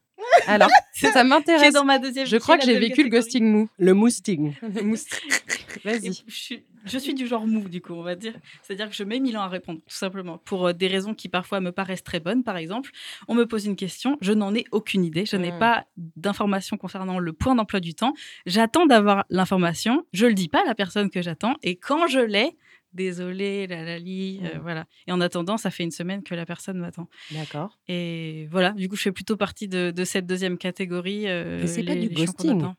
[0.48, 1.74] Alors, ça m'intéresse.
[1.74, 2.26] dans ma deuxième.
[2.26, 3.70] Je crois que j'ai vécu le ghosting mou.
[3.78, 4.54] Le mousting.
[5.84, 6.24] Vas-y.
[6.86, 8.34] Je, suis du genre mou, du coup, on va dire.
[8.64, 10.38] C'est-à-dire que je mets mille ans à répondre, tout simplement.
[10.40, 12.92] Pour euh, des raisons qui parfois me paraissent très bonnes, par exemple.
[13.28, 15.26] On me pose une question, je n'en ai aucune idée.
[15.26, 15.60] Je n'ai hmm.
[15.60, 18.14] pas d'informations concernant le point d'emploi du temps.
[18.46, 20.06] J'attends d'avoir l'information.
[20.14, 21.56] Je le dis pas à la personne que j'attends.
[21.64, 22.56] Et quand je l'ai,
[22.98, 24.62] désolé, la lali, euh, mmh.
[24.62, 24.86] voilà.
[25.08, 27.08] Et en attendant, ça fait une semaine que la personne m'attend.
[27.32, 27.78] D'accord.
[27.88, 31.28] Et voilà, du coup, je fais plutôt partie de, cette deuxième catégorie.
[31.28, 32.74] Euh, Mais c'est pas du ghosting.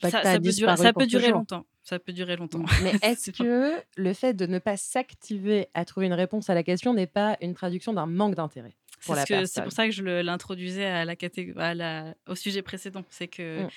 [0.00, 1.64] Pas ça, ça, peut durer, ça peut durer longtemps.
[1.82, 2.64] Ça peut durer longtemps.
[2.82, 6.62] Mais est-ce que le fait de ne pas s'activer à trouver une réponse à la
[6.62, 11.04] question n'est pas une traduction d'un manque d'intérêt c'est pour ça que je l'introduisais à
[11.04, 11.14] la,
[11.56, 13.04] à la au sujet précédent.
[13.10, 13.68] C'est que mmh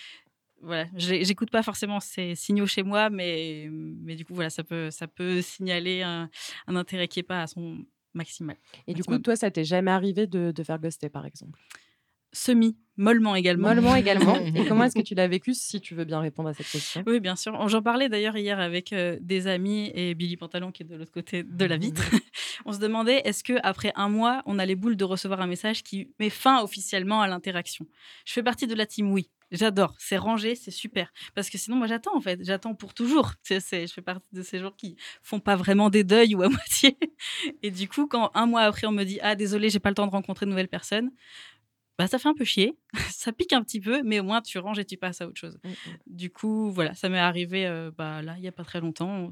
[0.61, 4.91] voilà, j'écoute pas forcément ces signaux chez moi, mais, mais du coup, voilà, ça peut,
[4.91, 6.29] ça peut signaler un,
[6.67, 7.79] intérêt qui n'est pas à son
[8.13, 8.57] maximal.
[8.87, 11.59] Et du coup, toi, ça t'est jamais arrivé de, de faire ghoster, par exemple?
[12.33, 13.69] Semi, mollement également.
[13.69, 14.35] Mollement également.
[14.55, 17.03] Et comment est-ce que tu l'as vécu, si tu veux bien répondre à cette question?
[17.05, 17.67] Oui, bien sûr.
[17.67, 21.11] J'en parlais d'ailleurs hier avec euh, des amis et Billy Pantalon qui est de l'autre
[21.11, 22.03] côté de la vitre.
[22.65, 25.47] on se demandait est-ce que après un mois, on a les boules de recevoir un
[25.47, 27.85] message qui met fin officiellement à l'interaction?
[28.25, 29.29] Je fais partie de la team oui.
[29.51, 31.11] J'adore, c'est rangé, c'est super.
[31.35, 33.33] Parce que sinon, moi, j'attends en fait, j'attends pour toujours.
[33.49, 36.97] je fais partie de ces gens qui font pas vraiment des deuils ou à moitié.
[37.61, 39.95] Et du coup, quand un mois après, on me dit Ah, désolé, j'ai pas le
[39.95, 41.11] temps de rencontrer de nouvelles personnes,
[41.97, 42.77] bah, ça fait un peu chier,
[43.11, 45.39] ça pique un petit peu, mais au moins tu ranges et tu passes à autre
[45.39, 45.59] chose.
[45.63, 45.73] Mmh, mmh.
[46.07, 49.29] Du coup, voilà, ça m'est arrivé euh, bah, là, il n'y a pas très longtemps.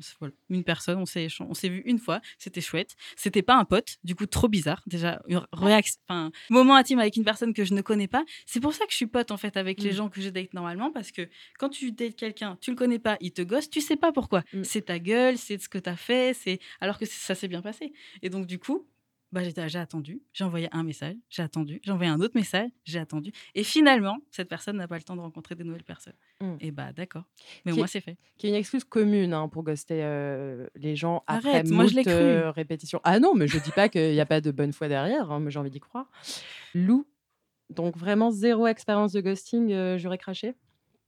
[0.49, 2.95] une personne, on s'est, on s'est vu une fois, c'était chouette.
[3.15, 4.83] C'était pas un pote, du coup, trop bizarre.
[4.85, 8.23] Déjà, enfin, moment intime avec une personne que je ne connais pas.
[8.45, 9.95] C'est pour ça que je suis pote en fait avec les mmh.
[9.95, 13.17] gens que je date normalement, parce que quand tu dates quelqu'un, tu le connais pas,
[13.21, 14.43] il te gosse, tu sais pas pourquoi.
[14.63, 17.61] C'est ta gueule, c'est ce que tu as fait, c'est alors que ça s'est bien
[17.61, 17.93] passé.
[18.21, 18.87] Et donc, du coup,
[19.31, 22.69] bah, j'étais, j'ai attendu, j'ai envoyé un message, j'ai attendu, j'ai envoyé un autre message,
[22.83, 23.31] j'ai attendu.
[23.55, 26.15] Et finalement, cette personne n'a pas le temps de rencontrer de nouvelles personnes.
[26.41, 26.55] Mm.
[26.61, 27.23] Et bah d'accord.
[27.65, 28.17] Mais Qui moi, est- c'est fait.
[28.37, 31.91] Qui est une excuse commune hein, pour ghoster euh, les gens après Arrête, moi, je
[31.95, 32.13] l'ai moult, cru.
[32.13, 33.01] euh, répétitions.
[33.03, 35.39] Ah non, mais je dis pas qu'il n'y a pas de bonne foi derrière, hein,
[35.39, 36.09] mais j'ai envie d'y croire.
[36.73, 37.05] Lou,
[37.69, 40.55] donc vraiment zéro expérience de ghosting, euh, j'aurais craché.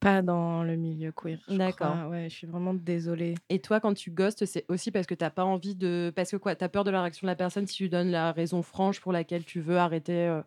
[0.01, 1.37] Pas dans le milieu queer.
[1.47, 2.09] D'accord.
[2.09, 3.35] Ouais, je suis vraiment désolée.
[3.49, 6.11] Et toi, quand tu ghostes, c'est aussi parce que t'as pas envie de.
[6.15, 8.31] Parce que quoi T'as peur de la réaction de la personne si tu donnes la
[8.31, 10.41] raison franche pour laquelle tu veux arrêter euh,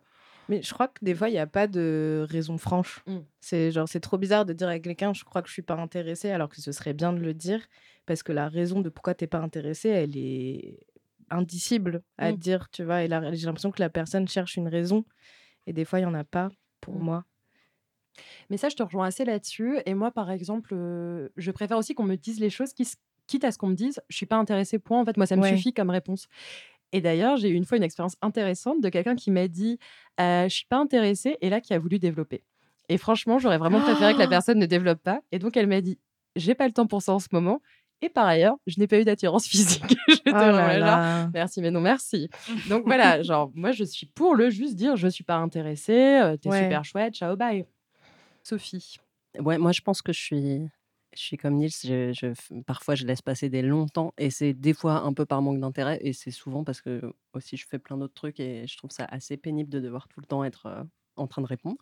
[0.49, 3.01] Mais je crois que des fois, il n'y a pas de raison franche.
[3.07, 3.19] Mm.
[3.39, 5.75] C'est genre, c'est trop bizarre de dire à quelqu'un, je crois que je suis pas
[5.75, 7.61] intéressée, alors que ce serait bien de le dire,
[8.05, 10.79] parce que la raison de pourquoi t'es pas intéressée, elle est
[11.29, 12.37] indicible à Mm.
[12.37, 13.03] dire, tu vois.
[13.03, 15.05] Et là, j'ai l'impression que la personne cherche une raison,
[15.65, 16.49] et des fois, il y en a pas
[16.81, 17.03] pour Mm.
[17.03, 17.25] moi.
[18.49, 19.77] Mais ça, je te rejoins assez là-dessus.
[19.85, 22.87] Et moi, par exemple, euh, je préfère aussi qu'on me dise les choses, qui,
[23.27, 25.01] quitte à ce qu'on me dise, je suis pas intéressée, point.
[25.01, 25.55] En fait, moi, ça me Ouais.
[25.55, 26.27] suffit comme réponse.
[26.91, 29.79] Et d'ailleurs, j'ai eu une fois une expérience intéressante de quelqu'un qui m'a dit,
[30.21, 32.43] euh, je suis pas intéressée, et là, qui a voulu développer.
[32.87, 35.21] Et franchement, j'aurais vraiment préféré que la personne ne développe pas.
[35.31, 35.97] Et donc, elle m'a dit,
[36.35, 37.61] j'ai pas le temps pour ça en ce moment.
[38.01, 39.97] Et par ailleurs, je n'ai pas eu d'attirance physique.
[40.07, 41.29] je Oh là genre, là.
[41.33, 42.29] Merci, mais non, merci.
[42.69, 46.37] Donc voilà, genre, moi, je suis pour le juste dire, je suis pas intéressée, euh,
[46.37, 46.61] t'es Ouais.
[46.63, 47.65] super chouette, ciao, bye.
[48.45, 48.97] Sophie.
[49.39, 50.69] Ouais, moi, je pense que je suis,
[51.13, 51.71] je suis comme Nils.
[51.83, 55.13] Je, je f- parfois, je laisse passer des longs temps et c'est des fois un
[55.13, 57.01] peu par manque d'intérêt et c'est souvent parce que
[57.33, 60.21] aussi je fais plein d'autres trucs et je trouve ça assez pénible de devoir tout
[60.21, 60.83] le temps être euh,
[61.17, 61.77] en train de répondre.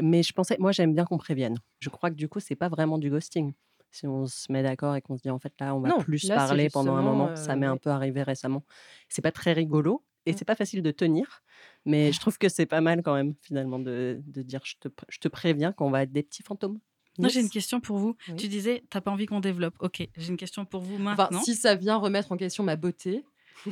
[0.00, 1.58] Mais je pensais, moi, j'aime bien qu'on prévienne.
[1.80, 3.52] Je crois que du coup, c'est pas vraiment du ghosting.
[3.92, 5.94] Si on se met d'accord et qu'on se dit en fait là, on va Non,
[5.94, 8.64] plus là, parler pendant un moment, euh, ça m'est un peu arrivé récemment.
[9.08, 10.36] C'est pas très rigolo et Mm.
[10.36, 11.42] c'est pas facile de tenir,
[11.84, 14.88] mais je trouve que c'est pas mal quand même finalement de, de dire je te,
[15.08, 16.78] je te préviens qu'on va être des petits fantômes.
[17.18, 18.14] Moi, j'ai une question pour vous.
[18.28, 18.36] Oui.
[18.36, 19.74] Tu disais, t'as pas envie qu'on développe.
[19.80, 21.40] Ok, j'ai une question pour vous Enfin, maintenant.
[21.42, 23.24] si ça vient remettre en question ma beauté,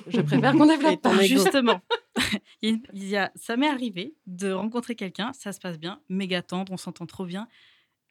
[0.07, 1.23] je préfère qu'on développe pas.
[1.23, 1.83] Justement,
[2.63, 6.73] il y a ça m'est arrivé de rencontrer quelqu'un, ça se passe bien, méga tendre,
[6.73, 7.47] on s'entend trop bien.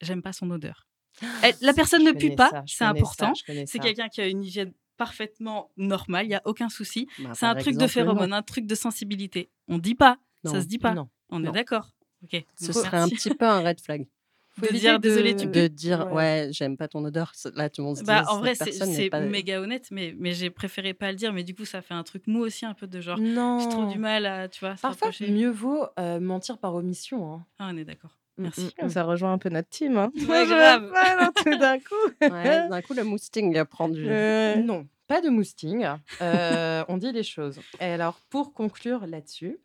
[0.01, 0.85] J'aime pas son odeur.
[1.43, 3.33] Elle- la personne Je ne pue pas, c'est important.
[3.65, 4.73] C'est quelqu'un qui a une hygiène
[5.03, 7.07] parfaitement normale, il y a aucun souci.
[7.19, 9.49] Bah, C'est un truc de exemple, phéromone, un truc de sensibilité.
[9.67, 10.93] On dit pas, ça se dit pas.
[10.93, 11.09] Non.
[11.29, 11.49] On non.
[11.49, 11.91] est d'accord.
[12.23, 12.43] Ok.
[12.59, 14.07] Ce serait un petit peu un red flag.
[14.55, 15.51] Faut de dire désolé, tu de-.
[15.51, 16.13] De dire Ouais.
[16.13, 17.31] ouais, j'aime pas ton odeur.
[17.55, 20.13] Là, tout le monde se dit Bah, en cette vrai, c'est pas- méga honnête, mais,
[20.19, 21.33] mais j'ai préféré pas le dire.
[21.33, 23.57] Mais du coup, ça fait un truc mou aussi, un peu de genre, Non.
[23.59, 27.33] j'ai trop du mal à, tu vois, Parfois, mieux vaut euh, mentir par omission.
[27.33, 27.45] hein.
[27.57, 28.11] Ah, on est d'accord.
[28.37, 28.73] Mm, Merci.
[28.81, 28.89] mm, mm.
[28.89, 29.97] Ça rejoint un peu notre team.
[29.97, 30.11] Hein.
[30.15, 30.91] Ouais, Je grave.
[30.91, 31.95] pas, tout d'un coup.
[32.21, 34.05] Ouais, D'un coup, le mousting prend du.
[34.09, 35.85] Euh, Non, pas de mousting.
[36.21, 37.59] Euh, on dit les choses.
[37.79, 39.57] Et alors, pour conclure là-dessus,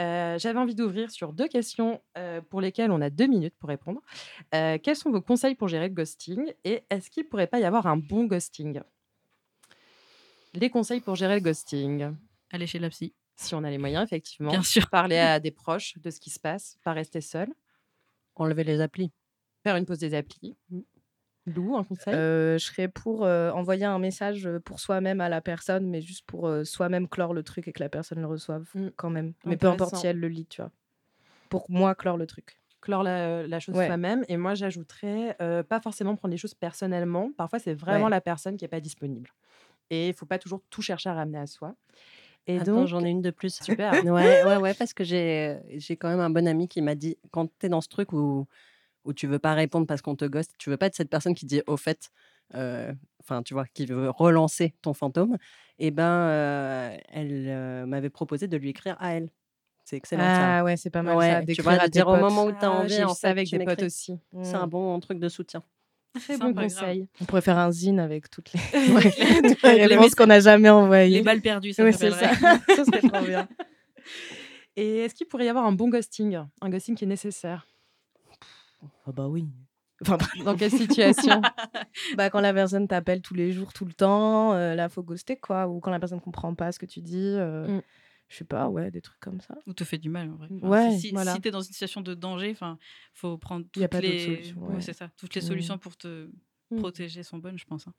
[0.00, 3.68] euh, j'avais envie d'ouvrir sur deux questions euh, pour lesquelles on a deux minutes pour
[3.68, 4.00] répondre.
[4.54, 7.64] Euh, quels sont vos conseils pour gérer le ghosting et est-ce qu'il pourrait pas y
[7.64, 8.80] avoir un bon ghosting?
[10.54, 12.14] Les conseils pour gérer le ghosting.
[12.50, 13.14] Aller chez la psy.
[13.36, 14.50] Si on a les moyens, effectivement.
[14.50, 14.88] Bien sûr.
[14.90, 17.48] Parler à des proches de ce qui se passe, pas rester seul.
[18.36, 19.12] Enlever les applis.
[19.64, 20.56] Faire une pause des applis.
[21.46, 22.14] Lou, un conseil?
[22.14, 26.00] Euh, je serais pour euh, envoyer un message euh, pour soi-même à la personne, mais
[26.00, 28.88] juste pour euh, soi-même clore le truc et que la personne le reçoive Mm.
[28.96, 29.34] quand même.
[29.44, 30.70] Mais peu importe si elle le lit, tu vois.
[31.48, 32.58] Pour moi, clore le truc.
[32.80, 33.86] clore la, la chose Ouais.
[33.86, 34.24] soi-même.
[34.28, 37.30] Et moi, j'ajouterais euh, pas forcément prendre les choses personnellement.
[37.36, 38.10] Parfois, c'est vraiment Ouais.
[38.10, 39.30] la personne qui n'est pas disponible.
[39.90, 41.74] Et il faut pas toujours tout chercher à ramener à soi.
[42.46, 43.60] Et Attends, donc, j'en ai une de plus.
[43.60, 44.00] super.
[44.02, 47.18] Ouais, ouais, ouais, parce que j'ai j'ai quand même un bon ami qui m'a dit
[47.30, 48.46] quand tu es dans ce truc où,
[49.04, 51.34] où tu veux pas répondre parce qu'on te ghost, tu veux pas être cette personne
[51.34, 52.10] qui dit au fait,
[52.54, 55.38] euh, enfin, tu vois, qui veut relancer ton fantôme,
[55.78, 59.30] et ben, euh, elle euh, m'avait proposé de lui écrire à elle.
[59.84, 60.54] C'est excellent ça.
[60.54, 61.42] Ah ouais, c'est pas mal Ouais, ça.
[61.52, 63.58] tu vois, à dire au moment où tu as Ah, envie, en fait, avec tu
[63.58, 64.18] des potes aussi.
[64.42, 64.68] C'est un Mm.
[64.68, 65.64] bon truc de soutien.
[66.14, 66.64] Très bon grave.
[66.64, 67.08] conseil.
[67.20, 68.60] On pourrait faire un zine avec toutes les,
[69.64, 71.18] Les les réponses qu'on n'a jamais envoyées.
[71.18, 72.10] Les balles perdues, ça Ouais, ça.
[72.12, 73.48] ça serait trop bien.
[74.76, 76.38] Et est-ce qu'il pourrait y avoir un bon ghosting?
[76.60, 77.66] Un ghosting qui est nécessaire?
[79.06, 79.46] Ah bah oui.
[80.02, 81.40] Enfin, Dans quelle situation?
[82.16, 85.36] Bah, quand la personne t'appelle tous les jours, tout le temps, euh, là, faut ghoster,
[85.36, 85.68] quoi.
[85.68, 87.34] Ou quand la personne comprend pas ce que tu dis.
[87.38, 87.82] euh, Mm.
[88.32, 89.58] Je sais pas, ouais, des trucs comme ça.
[89.66, 90.48] Ou te fait du mal, en vrai.
[90.56, 91.38] Enfin, Ouais, si si, voilà.
[91.38, 92.78] tu es dans une situation de danger, enfin,
[93.12, 94.24] faut prendre toutes Y a pas d'autre les...
[94.24, 94.80] solution, Ouais, ouais.
[94.80, 95.10] c'est ça.
[95.18, 95.44] Toutes les Mm.
[95.44, 96.30] solutions pour te
[96.70, 96.78] Mm.
[96.78, 97.86] protéger sont bonnes, je pense.
[97.86, 97.92] hein.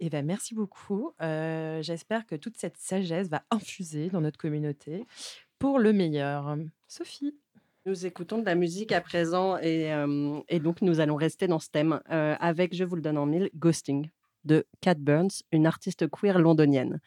[0.00, 1.12] Eh ben, merci beaucoup.
[1.22, 5.06] Euh, J'espère que toute cette sagesse va infuser dans notre communauté
[5.60, 6.56] pour le meilleur.
[6.88, 7.32] Sophie
[7.86, 11.60] Nous écoutons de la musique à présent et, euh, et donc nous allons rester dans
[11.60, 14.10] ce thème euh, avec, je vous le donne en mille, Ghosting
[14.44, 17.00] de Kat Burns, une artiste queer londonienne.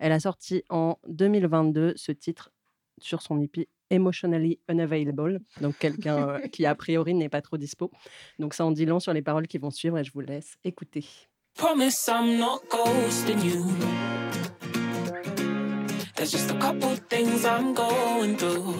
[0.00, 2.50] Elle a sorti en 2022 ce titre
[2.98, 7.90] sur son EP Emotionally Unavailable, donc quelqu'un euh, qui a priori n'est pas trop dispo.
[8.38, 10.56] Donc ça en dit long sur les paroles qui vont suivre et je vous laisse
[10.64, 11.04] écouter.
[11.54, 13.66] Promise I'm not ghosting you.
[16.14, 18.76] There's just a couple things I'm going through.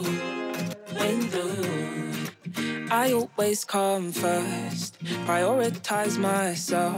[0.94, 1.80] Going through.
[2.90, 6.96] I always come first, prioritize myself.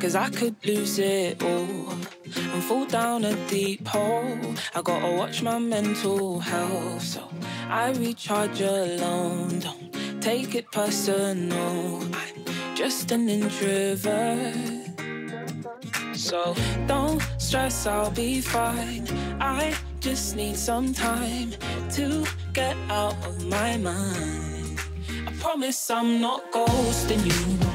[0.00, 1.92] Cause I could lose it all
[2.36, 4.54] and fall down a deep hole.
[4.74, 7.28] I gotta watch my mental health, so
[7.68, 9.60] I recharge alone.
[9.60, 12.02] Don't take it personal.
[12.02, 14.80] I'm just an introvert.
[16.14, 16.54] So
[16.86, 19.06] don't stress, I'll be fine.
[19.40, 21.52] I just need some time
[21.92, 24.78] to get out of my mind.
[25.26, 27.69] I promise I'm not ghosting you.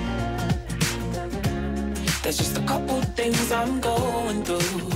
[2.26, 4.90] There's just a couple things I'm going through,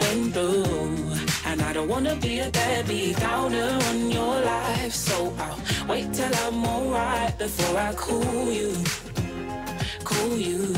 [0.00, 0.96] going through.
[1.44, 4.94] And I don't wanna be a deadbeat downer on your life.
[4.94, 8.72] So I'll wait till I'm alright before I cool you,
[10.02, 10.74] cool you.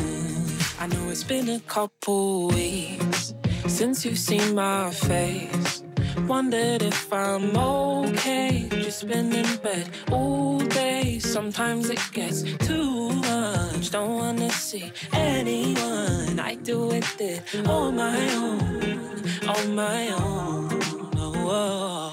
[0.81, 3.33] I know it's been a couple weeks
[3.69, 5.85] since you've seen my face.
[6.29, 8.69] Wondered if I'm okay.
[8.71, 11.19] Just been in bed all day.
[11.19, 13.91] Sometimes it gets too much.
[13.91, 16.39] Don't wanna see anyone.
[16.41, 20.81] I do it on my own, on my own.
[21.17, 22.13] Oh.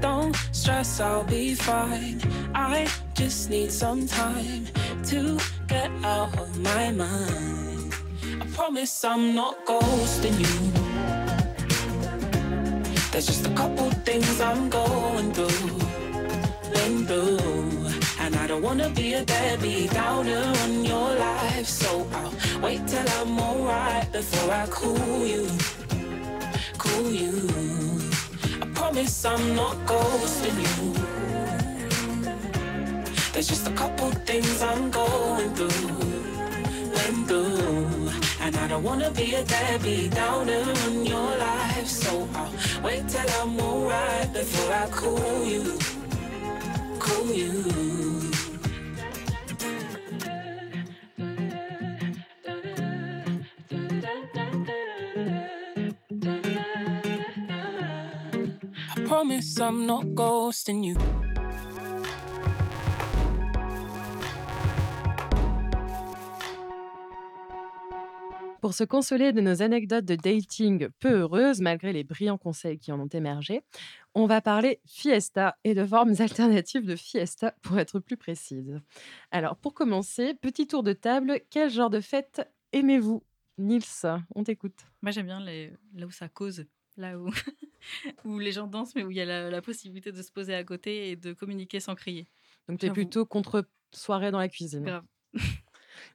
[0.00, 2.20] Don't stress, I'll be fine.
[2.54, 4.66] I just need some time
[5.04, 7.94] to get out of my mind.
[8.40, 10.81] I promise I'm not ghosting you.
[13.12, 15.78] There's just a couple things I'm going through,
[16.72, 17.90] going through.
[18.18, 21.66] And I don't wanna be a deadbeat downer on your life.
[21.66, 25.46] So I'll wait till I'm alright before I cool you,
[26.78, 27.50] cool you.
[28.62, 30.94] I promise I'm not ghosting you.
[33.34, 35.88] There's just a couple things I'm going through,
[36.96, 37.51] going through.
[38.44, 41.86] And I don't wanna be a deadbeat downer on your life.
[41.86, 45.78] So I'll wait till I'm alright before I cool you,
[46.98, 47.62] cool you.
[58.90, 61.31] I promise I'm not ghosting you.
[68.62, 72.92] Pour se consoler de nos anecdotes de dating peu heureuses, malgré les brillants conseils qui
[72.92, 73.62] en ont émergé,
[74.14, 78.80] on va parler fiesta et de formes alternatives de fiesta pour être plus précise.
[79.32, 83.24] Alors, pour commencer, petit tour de table, quel genre de fête aimez-vous?
[83.58, 84.86] Nils, on t'écoute.
[85.02, 85.72] Moi, j'aime bien les...
[85.96, 86.64] là où ça cause,
[86.96, 87.30] là où,
[88.24, 90.54] où les gens dansent, mais où il y a la, la possibilité de se poser
[90.54, 92.28] à côté et de communiquer sans crier.
[92.68, 94.84] Donc, tu es plutôt contre soirée dans la cuisine.
[94.84, 95.04] Grave.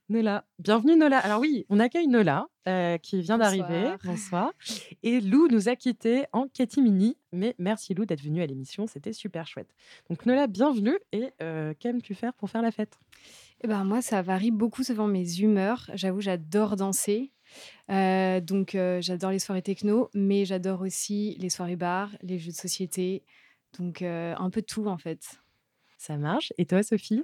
[0.09, 0.45] Nola.
[0.59, 1.17] Bienvenue Nola.
[1.19, 3.93] Alors oui, on accueille Nola euh, qui vient d'arriver.
[4.05, 4.53] Bonsoir.
[5.03, 7.17] Et Lou nous a quittés en catimini.
[7.33, 9.67] Mais merci Lou d'être venue à l'émission, c'était super chouette.
[10.09, 10.97] Donc Nola, bienvenue.
[11.11, 12.97] Et euh, qu'aimes-tu faire pour faire la fête?
[13.61, 15.89] Eh ben, moi, ça varie beaucoup selon mes humeurs.
[15.93, 17.33] J'avoue, j'adore danser.
[17.91, 22.57] Euh, donc, j'adore les soirées techno, mais j'adore aussi les soirées bars, les jeux de
[22.57, 23.23] société.
[23.77, 25.39] Donc, un peu tout, en fait.
[25.97, 26.53] Ça marche.
[26.57, 27.23] Et toi Sophie?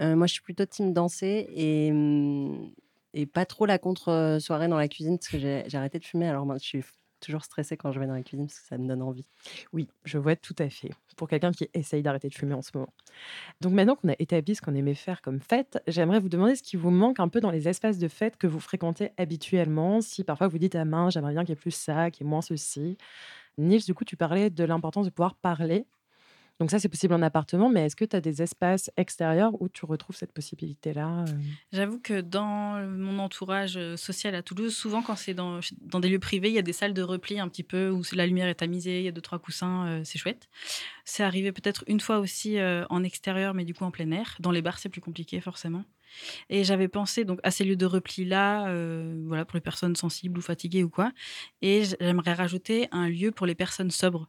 [0.00, 2.70] Euh, moi, je suis plutôt team danser et, hum,
[3.14, 6.28] et pas trop la contre-soirée dans la cuisine parce que j'ai arrêté de fumer.
[6.28, 6.84] Alors, moi, je suis
[7.20, 9.26] toujours stressée quand je vais dans la cuisine parce que ça me donne envie.
[9.72, 10.90] Oui, je vois tout à fait.
[11.16, 12.92] Pour quelqu'un qui essaye d'arrêter de fumer en ce moment.
[13.60, 16.62] Donc maintenant qu'on a établi ce qu'on aimait faire comme fête, j'aimerais vous demander ce
[16.62, 20.00] qui vous manque un peu dans les espaces de fête que vous fréquentez habituellement.
[20.00, 22.28] Si parfois vous dites à main, j'aimerais bien qu'il y ait plus ça, qu'il y
[22.28, 22.96] ait moins ceci.
[23.58, 25.86] Nils, du coup, tu parlais de l'importance de pouvoir parler.
[26.60, 29.68] Donc ça, c'est possible en appartement, mais est-ce que tu as des espaces extérieurs où
[29.68, 31.32] tu retrouves cette possibilité-là euh?
[31.72, 35.60] J'avoue que dans mon entourage euh, social à Toulouse, souvent quand c'est dans,
[36.00, 38.26] des lieux privés, il y a des salles de repli un petit peu où la
[38.26, 40.48] lumière est tamisée, il y a deux, trois coussins, euh, c'est chouette.
[41.04, 44.36] C'est arrivé peut-être une fois aussi en extérieur, mais du coup en plein air.
[44.40, 45.84] Dans les bars, c'est plus compliqué forcément.
[46.50, 50.38] Et j'avais pensé donc à ces lieux de repli-là, euh, voilà, pour les personnes sensibles
[50.38, 51.12] ou fatiguées ou quoi.
[51.62, 54.28] Et j'aimerais rajouter un lieu pour les personnes sobres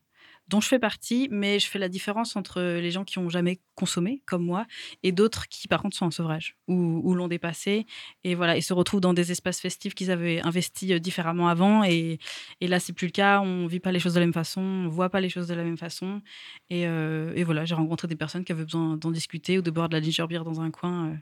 [0.49, 3.59] dont je fais partie, mais je fais la différence entre les gens qui ont jamais
[3.75, 4.65] consommé, comme moi,
[5.03, 7.85] et d'autres qui, par contre, sont en sevrage ou, l'ont dépassé,
[8.23, 11.83] et voilà, et se retrouvent dans des espaces festifs qu'ils avaient investis euh, différemment avant,
[11.83, 12.19] et,
[12.61, 13.41] et là, c'est plus le cas.
[13.41, 15.53] On vit pas les choses de la même façon, on voit pas les choses de
[15.53, 16.21] la même façon,
[16.69, 19.71] et, euh, et voilà, j'ai rencontré des personnes qui avaient besoin d'en discuter ou de
[19.71, 21.15] boire de la ginger dans un coin, euh,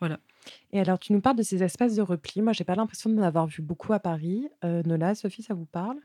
[0.00, 0.18] voilà.
[0.72, 2.42] Et alors, tu nous parles de ces espaces de repli.
[2.42, 4.48] Moi, j'ai pas l'impression d'en avoir vu beaucoup à Paris.
[4.64, 5.98] Nola, Sophie, ça vous parle?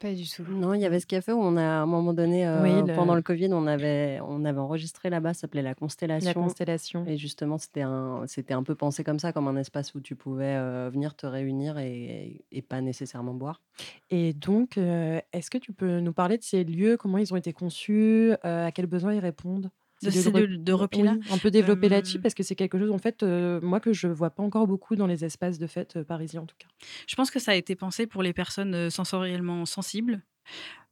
[0.00, 0.44] Pas du tout.
[0.44, 2.88] Non, il y avait ce café où on a, à un moment donné, euh, Oui,
[2.88, 6.26] le- pendant le Covid, on avait, on avait enregistré là-bas, ça s'appelait La Constellation.
[6.26, 7.04] La constellation.
[7.06, 10.16] Et justement, c'était un, c'était un peu pensé comme ça, comme un espace où tu
[10.16, 13.60] pouvais euh, venir te réunir et, et pas nécessairement boire.
[14.08, 17.36] Et donc, euh, est-ce que tu peux nous parler de ces lieux, comment ils ont
[17.36, 19.70] été conçus, à quels besoins ils répondent?
[20.02, 22.42] De lieux ces re- lieux de repli-là Oui, un peu développer là-dessus, Euh, parce que
[22.42, 25.24] c'est quelque chose, en fait, euh, moi, que je vois pas encore beaucoup dans les
[25.24, 26.68] espaces de fête euh, parisiens, en tout cas.
[27.06, 30.22] Je pense que ça a été pensé pour les personnes euh, sensoriellement sensibles.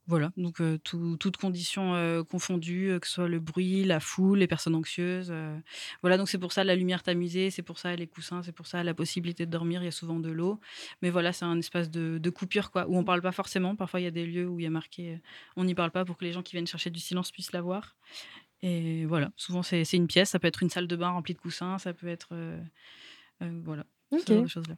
[0.07, 1.93] Voilà, donc euh, tout- toutes conditions
[2.31, 5.31] confondues, que ce soit le bruit, la foule, les personnes anxieuses.
[6.01, 8.65] voilà, donc c'est pour ça la lumière tamisée, c'est pour ça les coussins, c'est pour
[8.65, 10.59] ça la possibilité de dormir, il y a souvent de l'eau.
[11.03, 13.75] Mais voilà, c'est un espace de, coupure, quoi, où on parle pas forcément.
[13.75, 15.19] Parfois, il y a des lieux où il y a marqué
[15.55, 17.95] on n'y parle pas pour que les gens qui viennent chercher du silence puissent l'avoir.
[18.61, 21.39] Et voilà, souvent c'est une pièce, ça peut être une salle de bain remplie de
[21.39, 22.29] coussins, ça peut être.
[22.33, 22.59] euh,
[23.43, 24.25] euh, voilà, Ok.
[24.25, 24.75] ce genre de choses-là.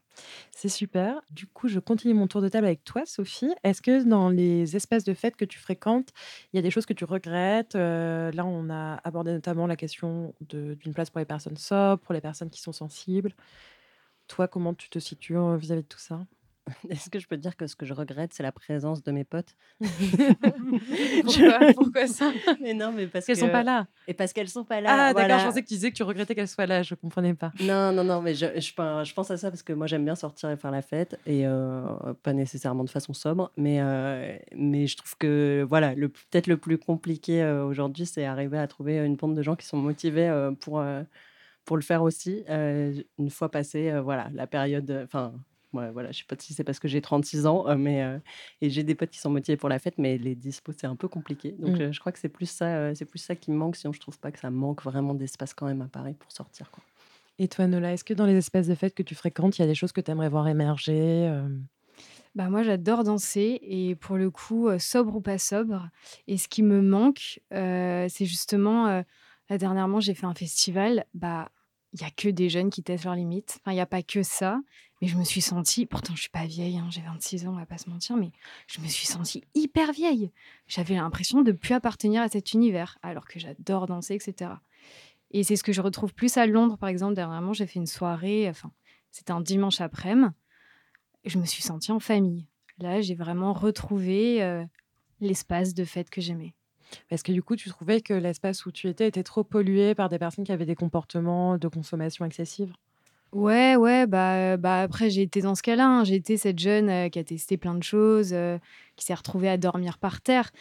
[0.52, 1.22] C'est super.
[1.32, 3.54] Du coup, je continue mon tour de table avec toi, Sophie.
[3.64, 6.10] Est-ce que dans les espaces de fête que tu fréquentes,
[6.54, 7.76] il y a des choses que tu regrettes?
[7.76, 12.14] Euh, Là, on a abordé notamment la question d'une place pour les personnes sobres, pour
[12.14, 13.34] les personnes qui sont sensibles.
[14.28, 16.26] Toi, comment tu te situes vis-à-vis de tout ça?
[16.90, 19.12] Est-ce que je peux te dire que ce que je regrette, c'est la présence de
[19.12, 19.56] mes potes?
[21.24, 22.32] Pourquoi, pourquoi ça?
[22.62, 23.42] Mais non, mais parce qu'elles que...
[23.42, 23.88] sont pas là.
[24.08, 24.98] Et parce qu'elles sont pas Ah, là.
[24.98, 25.38] d'accord, voilà.
[25.40, 26.84] je pensais que tu disais que tu regrettais qu'elles soient là.
[26.84, 27.52] Je comprenais pas.
[27.62, 30.06] Non, non, non, mais je, je, pense- je pense à ça parce que moi j'aime
[30.06, 31.82] bien sortir et faire la fête et euh,
[32.24, 36.58] pas nécessairement de façon sobre, mais, euh, mais je trouve que voilà, le peut-être le
[36.58, 40.28] plus compliqué euh, aujourd'hui, c'est arriver à trouver une bande de gens qui sont motivés
[40.30, 41.02] euh, pour, euh,
[41.66, 45.02] pour le faire aussi, euh, une fois passé euh, voilà, la période.
[45.06, 45.34] Enfin,
[45.74, 48.20] ouais, voilà, je sais pas si c'est parce que j'ai 36 ans, euh, mais euh,
[48.62, 50.96] et j'ai des potes qui sont motivés pour la fête, mais les dispos c'est un
[50.96, 51.54] peu compliqué.
[51.60, 51.82] Donc Mm.
[51.82, 53.76] euh, je crois que c'est plus ça, euh, c'est plus ça qui me manque.
[53.76, 56.70] Sinon, je trouve pas que ça manque vraiment d'espace quand même à Paris pour sortir.
[56.72, 56.84] Quoi.
[57.40, 59.66] Et toi, Nola, est-ce que dans les espaces de fête que tu fréquentes, il y
[59.66, 61.48] a des choses que tu aimerais voir émerger euh,
[62.36, 65.90] Bah moi j'adore danser et pour le coup sobre ou pas sobre
[66.28, 69.02] et ce qui me manque euh, c'est justement euh,
[69.50, 71.50] là, dernièrement j'ai fait un festival bah
[71.94, 73.60] il y a que des jeunes qui testent leurs limites.
[73.62, 74.60] Enfin il y a pas que ça.
[75.02, 77.58] Mais je me suis sentie pourtant je suis pas vieille hein, j'ai 26 ans on
[77.58, 78.32] va pas se mentir mais
[78.68, 80.32] je me suis sentie hyper vieille.
[80.68, 84.52] J'avais l'impression de plus appartenir à cet univers alors que j'adore danser etc
[85.32, 87.16] et c'est ce que je retrouve plus à Londres par exemple.
[87.16, 88.72] Dernièrement j'ai fait une soirée enfin
[89.12, 90.34] c'était un dimanche après-midi.
[91.26, 92.48] Je me suis sentie en famille.
[92.80, 94.66] Là, j'ai vraiment retrouvé euh,
[95.20, 96.56] l'espace de fête que j'aimais.
[97.10, 100.10] Parce que du coup, tu trouvais que l'espace où tu étais était trop pollué par
[100.10, 102.74] des personnes qui avaient des comportements de consommation excessive?
[103.32, 105.88] Ouais, ouais, bah, bah après, j'ai été dans ce cas-là.
[105.88, 106.04] hein.
[106.04, 108.58] J'ai été cette jeune euh, qui a testé plein de choses, euh,
[108.98, 110.52] qui s'est retrouvée à dormir par terre.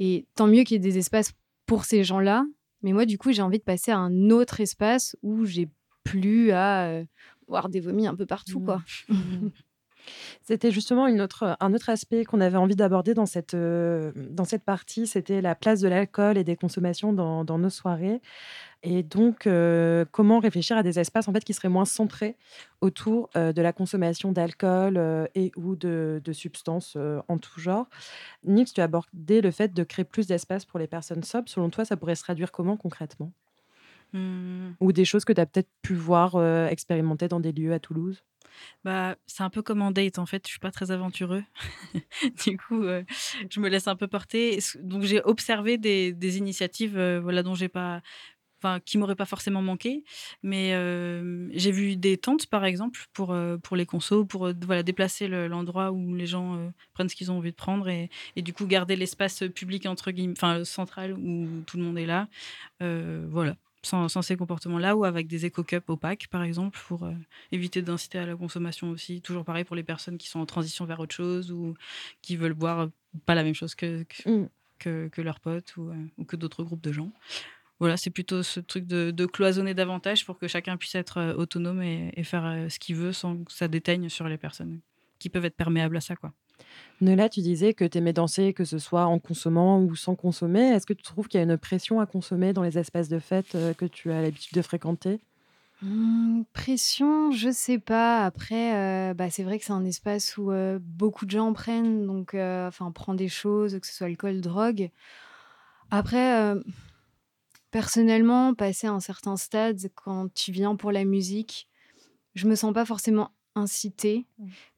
[0.00, 1.32] Et tant mieux qu'il y ait des espaces
[1.66, 2.44] pour ces gens-là.
[2.82, 5.68] Mais moi, du coup, j'ai envie de passer à un autre espace où j'ai
[6.02, 7.04] plus à euh,
[7.46, 8.82] voir des vomis un peu partout, quoi.
[10.42, 11.18] C'était justement un
[11.74, 15.80] autre aspect qu'on avait envie d'aborder dans cette, euh, dans cette partie, c'était la place
[15.80, 18.20] de l'alcool et des consommations dans, nos soirées.
[18.82, 22.36] Et donc, euh, comment réfléchir à des espaces en fait, qui seraient moins centrés
[22.80, 25.00] autour euh, de la consommation d'alcool
[25.34, 26.96] et ou de, substances
[27.28, 27.88] en tout genre.
[28.44, 31.48] Nix, tu as abordé le fait de créer plus d'espace pour les personnes sobres.
[31.48, 33.32] Selon toi, ça pourrait se traduire comment concrètement?
[34.12, 34.70] Hmm.
[34.80, 37.78] Ou des choses que tu as peut-être pu voir, euh, expérimenter dans des lieux à
[37.80, 38.22] Toulouse?
[38.84, 41.44] Bah, c'est un peu comme en date en fait, je suis pas très aventureux.
[42.46, 43.02] du coup, euh,
[43.50, 44.58] je me laisse un peu porter.
[44.82, 48.00] Donc j'ai observé des, des initiatives euh, voilà dont j'ai pas
[48.62, 50.02] enfin qui m'auraient pas forcément manqué,
[50.42, 55.28] mais euh, j'ai vu des tentes par exemple pour pour les consos pour voilà déplacer
[55.28, 58.54] le- l'endroit où les gens prennent ce qu'ils ont envie de prendre et, et du
[58.54, 62.28] coup garder l'espace public entre guillemets enfin central où tout le monde est là.
[62.80, 63.56] Voilà.
[63.86, 67.12] Sans, sans ces comportements-là ou avec des éco-cups opaques, par exemple, pour euh,
[67.52, 69.20] éviter d'inciter à la consommation aussi.
[69.22, 71.74] Toujours pareil pour les personnes qui sont en transition vers autre chose ou
[72.22, 72.88] qui veulent boire
[73.26, 74.48] pas la même chose que, que, Mm.
[74.80, 77.12] que, que leurs potes ou, euh, ou que d'autres groupes de gens.
[77.78, 81.34] Voilà, c'est plutôt ce truc de, de cloisonner davantage pour que chacun puisse être euh,
[81.34, 84.80] autonome et, et faire ce qu'il veut sans que ça déteigne sur les personnes
[85.18, 86.16] qui peuvent être perméables à ça.
[86.16, 86.32] Quoi.
[87.00, 90.62] Nola, tu disais que tu aimais danser, que ce soit en consommant ou sans consommer.
[90.70, 93.18] Est-ce que tu trouves qu'il y a une pression à consommer dans les espaces de
[93.18, 95.20] fête euh, que tu as l'habitude de fréquenter?
[95.82, 98.24] Mmh, pression, je sais pas.
[98.24, 98.74] Après,
[99.10, 102.34] euh, bah, c'est vrai que c'est un espace où euh, beaucoup de gens prennent, donc
[102.34, 104.90] enfin prend des choses, que ce soit alcool, drogue.
[105.90, 106.54] Après,
[107.70, 111.68] personnellement, passer à un certain stade, quand tu viens pour la musique,
[112.34, 114.26] je me sens pas forcément incitée.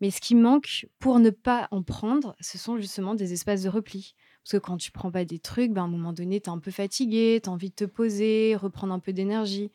[0.00, 3.68] Mais ce qui manque pour ne pas en prendre, ce sont justement des espaces de
[3.68, 4.14] repli.
[4.44, 6.52] Parce que quand tu prends pas des trucs, ben, à un moment donné, tu es
[6.52, 9.70] un peu fatigué, tu as envie de te poser, reprendre un peu d'énergie.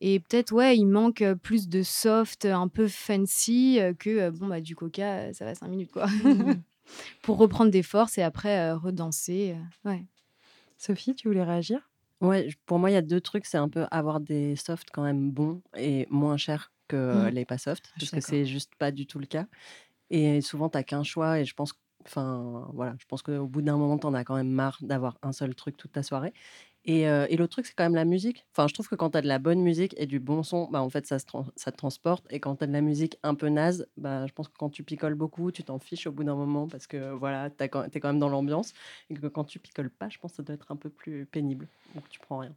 [0.00, 4.30] Et peut-être, ouais, il manque euh, plus de soft, un peu fancy, euh, que euh,
[4.30, 6.06] bon, bah, du coca, ça va 5 minutes, quoi.
[7.22, 9.56] pour reprendre des forces et après euh, redanser.
[9.86, 10.04] euh, ouais.
[10.76, 11.90] Sophie, tu voulais réagir?
[12.20, 13.46] Ouais, pour moi, il y a deux trucs.
[13.46, 17.30] C'est un peu avoir des softs quand même bons et moins chers que Mhm.
[17.30, 19.46] les pas Je suis parce que c'est juste pas du tout le cas.
[20.10, 21.40] Et souvent, t'as qu'un choix.
[21.40, 21.74] Et je pense,
[22.06, 25.32] enfin, voilà, je pense qu'au bout d'un moment, t'en as quand même marre d'avoir un
[25.32, 26.32] seul truc toute ta soirée.
[26.86, 28.46] Et, euh, et l'autre truc, c'est quand même la musique.
[28.52, 30.82] Enfin, je trouve que quand t'as de la bonne musique et du bon son, bah,
[30.82, 31.24] en fait, ça, se
[31.56, 32.26] ça te transporte.
[32.30, 34.84] Et quand t'as de la musique un peu naze, bah, je pense que quand tu
[34.84, 38.08] picoles beaucoup, tu t'en fiches au bout d'un moment parce que voilà, quand- t'es quand
[38.08, 38.72] même dans l'ambiance.
[39.10, 41.26] Et que quand tu picoles pas, je pense que ça doit être un peu plus
[41.26, 41.68] pénible.
[41.94, 42.54] Donc, tu prends rien.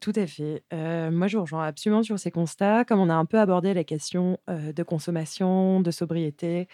[0.00, 0.62] Tout à fait.
[0.74, 2.84] Euh, moi, je vous rejoins absolument sur ces constats.
[2.84, 6.68] Comme on a un peu abordé la question euh, de consommation, de sobriété,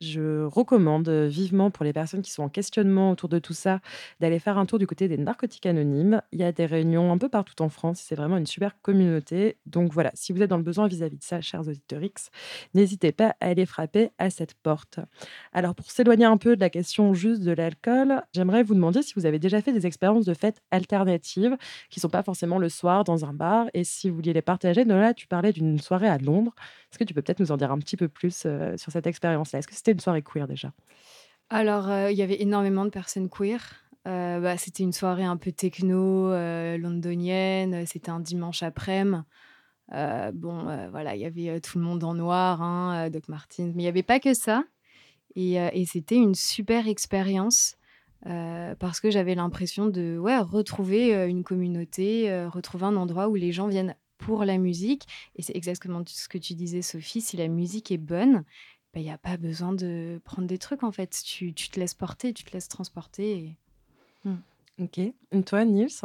[0.00, 3.80] je recommande vivement pour les personnes qui sont en questionnement autour de tout ça
[4.20, 6.22] d'aller faire un tour du côté des narcotiques anonymes.
[6.32, 8.00] Il y a des réunions un peu partout en France.
[8.00, 9.56] C'est vraiment une super communauté.
[9.66, 12.30] Donc voilà, si vous êtes dans le besoin vis-à-vis de ça, chers auditeurs X,
[12.74, 15.00] n'hésitez pas à aller frapper à cette porte.
[15.52, 19.14] Alors, pour s'éloigner un peu de la question juste de l'alcool, j'aimerais vous demander si
[19.16, 21.56] vous avez déjà fait des expériences de fêtes alternatives
[21.90, 23.66] qui sont pas forcément le soir dans un bar.
[23.74, 26.54] Et si vous vouliez les partager, Nola, tu parlais d'une soirée à Londres.
[26.90, 29.06] Est-ce que tu peux peut-être nous en dire un petit peu plus euh, sur cette
[29.06, 29.60] expérience-là?
[29.60, 30.72] Est-ce que c'était une soirée queer déjà?
[31.50, 33.60] Alors, euh, il y avait énormément de personnes queer.
[34.06, 36.30] Euh, bah, c'était une soirée un peu techno,
[36.76, 37.86] londonienne.
[37.86, 39.22] C'était un dimanche après-midi.
[39.90, 43.84] Bon, voilà, il y avait tout le monde en noir, hein, Doc Martens, mais il
[43.84, 44.64] n'y avait pas que ça.
[45.34, 47.77] Et c'était une super expérience
[48.26, 53.34] euh, parce que j'avais l'impression de retrouver euh, une communauté, euh, retrouver un endroit où
[53.34, 55.06] les gens viennent pour la musique.
[55.36, 57.20] Et c'est exactement ce que tu disais, Sophie.
[57.20, 58.44] Si la musique est bonne,
[58.96, 61.22] il n'y a pas besoin de prendre des trucs en fait.
[61.24, 63.56] Tu, te laisses porter, tu te laisses transporter.
[64.24, 64.30] et-
[64.80, 64.98] Ok.
[64.98, 66.02] Et toi, Nils?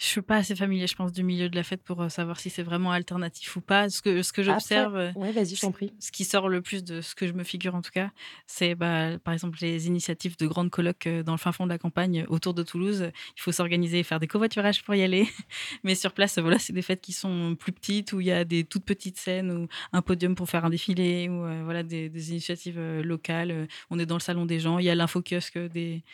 [0.00, 2.38] Je suis pas assez familier, je pense, du milieu de la fête pour euh, savoir
[2.38, 3.88] si c'est vraiment alternatif ou pas.
[3.90, 5.92] Ce que, ce que j'observe, euh, Ouais, vas-y, je t'en prie.
[5.98, 8.10] ce qui sort le plus de ce que je me figure en tout cas,
[8.46, 11.70] c'est bah, par exemple les initiatives de grandes colloques euh, dans le fin fond de
[11.70, 13.10] la campagne autour de Toulouse.
[13.36, 15.26] Il faut s'organiser et faire des covoiturages pour y aller.
[15.82, 18.44] Mais sur place, voilà, c'est des fêtes qui sont plus petites où il y a
[18.44, 22.08] des toutes petites scènes ou un podium pour faire un défilé ou euh, voilà des,
[22.08, 23.66] des initiatives locales.
[23.90, 24.78] On est dans le salon des gens.
[24.78, 26.04] Il y a l'infokiosque des,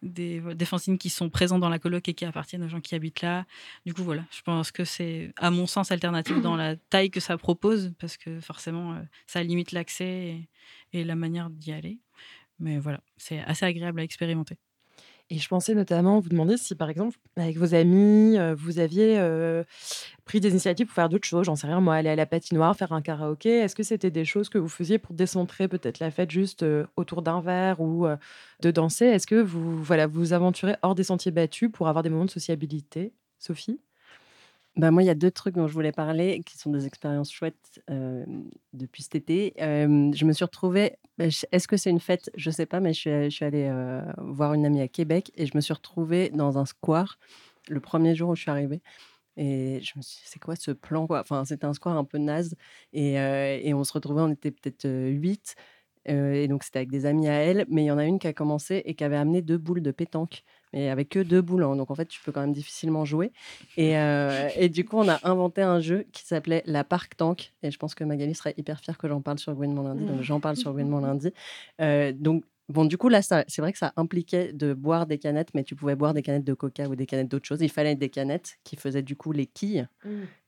[0.00, 2.94] des, des fanzines qui sont présents dans la coloc et qui appartiennent aux gens qui
[2.94, 3.33] habitent là.
[3.86, 7.20] Du coup, voilà, je pense que c'est, à mon sens, alternatif dans la taille que
[7.20, 10.48] ça propose, parce que forcément, euh, ça limite l'accès
[10.92, 11.98] et, la manière d'y aller.
[12.60, 14.56] Mais voilà, c'est assez agréable à expérimenter.
[15.30, 19.18] Et je pensais notamment vous demander si, par exemple, avec vos amis, euh, vous aviez
[19.18, 19.64] euh,
[20.24, 21.46] pris des initiatives pour faire d'autres choses.
[21.46, 23.48] J'en sais rien, moi, aller à la patinoire, faire un karaoké.
[23.48, 26.64] Est-ce que c'était des choses que vous faisiez pour décentrer peut-être la fête juste
[26.96, 28.06] autour d'un verre ou
[28.60, 29.06] de danser?
[29.06, 32.30] Est-ce que vous voilà, vous aventurez hors des sentiers battus pour avoir des moments de
[32.30, 33.14] sociabilité?
[33.38, 33.80] Sophie?
[34.76, 37.30] Bah, moi, il y a deux trucs dont je voulais parler qui sont des expériences
[37.30, 38.24] chouettes euh,
[38.72, 39.54] depuis cet été.
[39.58, 40.96] Je me suis retrouvée.
[41.16, 42.30] bah, Est-ce que c'est une fête?
[42.36, 45.52] Je sais pas, mais je suis, allée euh, voir une amie à Québec et je
[45.54, 47.18] me suis retrouvée dans un square
[47.68, 48.82] le premier jour où je suis arrivée.
[49.36, 52.18] Et je me suis dit, c'est quoi ce plan Enfin, c'était un square un peu
[52.18, 52.56] naze.
[52.92, 55.54] Et, euh, et on se retrouvait, on était peut-être huit.
[56.06, 57.64] et donc, c'était avec des amis à elle.
[57.68, 59.82] Mais il y en a une qui a commencé et qui avait amené deux boules
[59.82, 60.42] de pétanque.
[60.74, 61.62] Mais avec que deux boules.
[61.62, 61.76] hein.
[61.76, 63.30] Donc, en fait, tu peux quand même difficilement jouer.
[63.76, 67.52] Et, euh, et du coup, on a inventé un jeu qui s'appelait la Park Tank.
[67.62, 70.04] Et je pense que Magali serait hyper fière que j'en parle sur Gouinement lundi.
[70.04, 71.32] Donc, j'en parle sur Gouinement lundi.
[71.80, 75.50] Euh, donc, bon, du coup, là, c'est vrai que ça impliquait de boire des canettes,
[75.54, 77.62] mais tu pouvais boire des canettes de coca ou des canettes d'autres choses.
[77.62, 79.86] Il fallait des canettes qui faisaient du coup les quilles.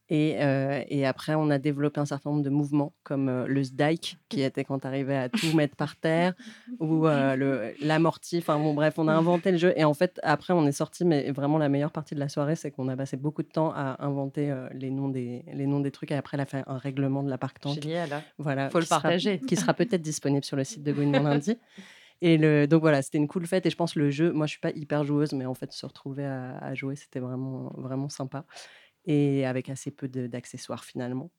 [0.09, 3.65] Et, euh, et après, on a développé un certain nombre de mouvements, comme euh, le
[3.65, 6.33] sdike, qui était quand tu arrivais à tout mettre par terre,
[6.79, 8.39] ou euh, l'amorti.
[8.39, 9.73] Enfin, bon, bref, on a inventé le jeu.
[9.77, 12.55] Et en fait, après, on est sorti, mais vraiment, la meilleure partie de la soirée,
[12.55, 15.81] c'est qu'on a passé beaucoup de temps à inventer euh, les, noms des, les noms
[15.81, 16.13] des trucs.
[16.13, 17.83] Et après, elle a fait un règlement de la parc tank.
[17.83, 18.13] Génial.
[18.13, 18.23] hein.
[18.39, 19.41] Voilà, Faut le sera- partager.
[19.41, 21.59] qui sera peut-être disponible sur le site de Gouinement lundi.
[22.23, 23.67] Et le, donc voilà, c'était une cool fête.
[23.67, 25.85] Et je pense le jeu, moi je suis pas hyper joueuse, mais en fait se
[25.85, 28.45] retrouver à, à jouer, c'était vraiment, vraiment sympa.
[29.07, 31.31] Et avec assez peu d'accessoires finalement.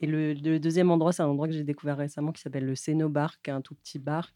[0.00, 2.76] Et le, le deuxième endroit, c'est un endroit que j'ai découvert récemment qui s'appelle le
[2.76, 4.32] Cénobar, qui est un tout petit bar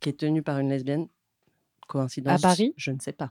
[0.00, 1.08] qui est tenu par une lesbienne.
[1.90, 2.72] Coïncidence À Paris?
[2.76, 3.30] Je ne sais pas.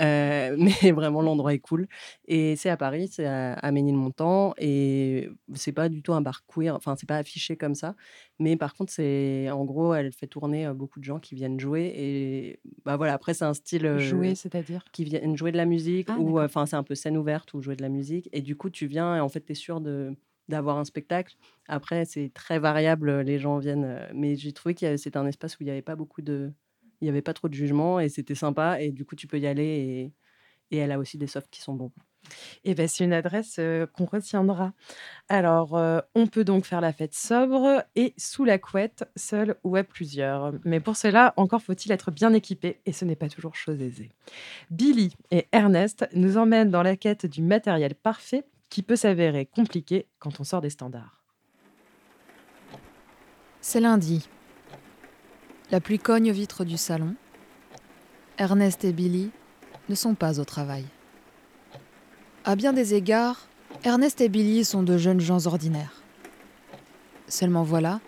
[0.00, 1.86] Euh, mais vraiment, l'endroit est cool.
[2.26, 4.54] Et c'est à Paris, c'est à, à Ménilmontant.
[4.58, 6.74] Et c'est pas du tout un bar queer.
[6.74, 7.94] Enfin, c'est pas affiché comme ça.
[8.38, 11.60] Mais par contre, c'est en gros, elle fait tourner euh, beaucoup de gens qui viennent
[11.60, 11.92] jouer.
[11.96, 13.86] Et bah voilà, après, c'est un style.
[13.86, 14.84] euh, Jouer, c'est-à-dire?
[14.92, 17.62] qui viennent jouer de la musique Ah, ou enfin c'est un peu scène ouverte ou
[17.62, 19.80] jouer de la musique et du coup tu viens et en fait tu es sûr
[19.80, 20.16] de
[20.48, 21.36] d'avoir un spectacle
[21.68, 25.62] après c'est très variable les gens viennent mais j'ai trouvé que c'était un espace où
[25.62, 26.52] il n'y avait pas beaucoup de
[27.00, 29.38] il y avait pas trop de jugement et c'était sympa et du coup tu peux
[29.38, 30.12] y aller et,
[30.70, 31.92] et elle a aussi des softs qui sont bons
[32.64, 33.60] Et ben, c'est une adresse,
[33.94, 34.72] qu'on retiendra.
[35.28, 35.80] Alors,
[36.14, 40.52] on peut donc faire la fête sobre et sous la couette, seul ou à plusieurs.
[40.64, 44.12] Mais pour cela, encore faut-il être bien équipé et ce n'est pas toujours chose aisée.
[44.70, 50.06] Billy et Ernest nous emmènent dans la quête du matériel parfait qui peut s'avérer compliqué
[50.18, 51.24] quand on sort des standards.
[53.60, 54.28] C'est lundi.
[55.70, 57.14] La pluie cogne aux vitres du salon.
[58.38, 59.30] Ernest et Billy
[59.88, 60.84] ne sont pas au travail.
[62.44, 63.46] À bien des égards,
[63.84, 66.02] Ernest et Billy sont de jeunes gens ordinaires.
[67.28, 68.00] Seulement voilà,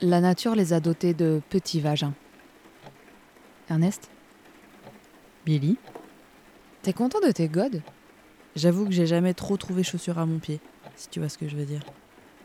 [0.00, 2.14] la nature les a dotés de petits vagins.
[3.70, 4.10] Ernest?
[5.46, 5.76] Billy?
[6.82, 7.82] T'es content de tes godes?
[8.56, 10.60] J'avoue que j'ai jamais trop trouvé chaussures à mon pied,
[10.96, 11.82] si tu vois ce que je veux dire.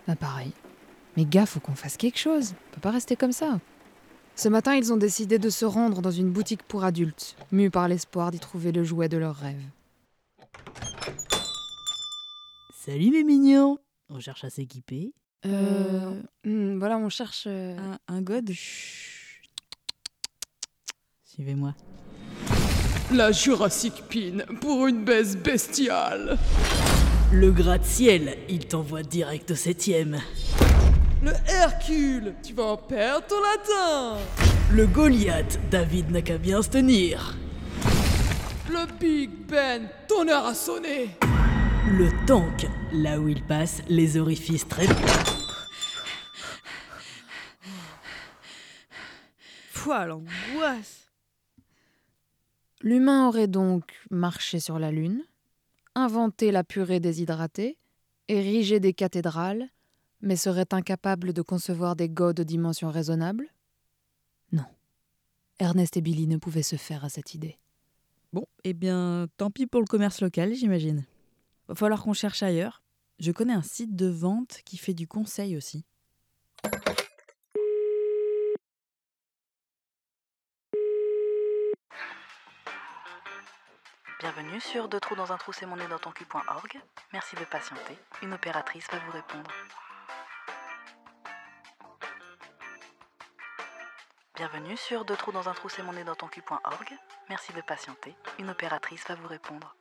[0.07, 0.51] Bah pareil.
[1.15, 2.53] Mais gars, faut qu'on fasse quelque chose.
[2.69, 3.59] On peut pas rester comme ça.
[4.37, 7.87] Ce matin, ils ont décidé de se rendre dans une boutique pour adultes, mus par
[7.87, 9.63] l'espoir d'y trouver le jouet de leurs rêves.
[12.85, 13.79] Salut mes mignons
[14.09, 15.11] On cherche à s'équiper.
[15.47, 17.45] Euh, hmm, voilà, on cherche.
[17.47, 18.51] euh, Un, un god
[21.25, 21.73] Suivez-moi.
[23.11, 26.37] La Jurassic Pin pour une baisse bestiale.
[27.31, 30.19] Le gratte-ciel, il t'envoie direct au septième.
[31.23, 34.17] Le Hercule, tu vas en perdre ton latin.
[34.71, 37.35] Le Goliath, David n'a qu'à bien se tenir.
[38.69, 41.09] Le Big Ben, ton heure a sonné.
[41.87, 44.85] Le tank, là où il passe, les orifices très...
[49.73, 51.09] Pouah, l'angoisse
[52.81, 55.23] L'humain aurait donc marché sur la Lune,
[55.95, 57.79] inventé la purée déshydratée,
[58.27, 59.67] érigé des cathédrales,
[60.21, 63.47] mais serait incapable de concevoir des gods de dimension raisonnable
[64.51, 64.65] Non.
[65.59, 67.57] Ernest et Billy ne pouvaient se faire à cette idée.
[68.33, 71.05] Bon, eh bien, tant pis pour le commerce local, j'imagine.
[71.67, 72.81] Va falloir qu'on cherche ailleurs.
[73.19, 75.85] Je connais un site de vente qui fait du conseil aussi.
[84.19, 86.79] Bienvenue sur Deux trous dans un trou, c'est mon nez dans ton cul.org.
[87.13, 87.97] Merci de patienter.
[88.21, 89.51] Une opératrice va vous répondre.
[94.37, 96.93] Bienvenue sur Deux trous dans un trou, c'est mon nez dans ton cul.org.
[97.27, 98.15] Merci de patienter.
[98.37, 99.75] Une opératrice va vous répondre.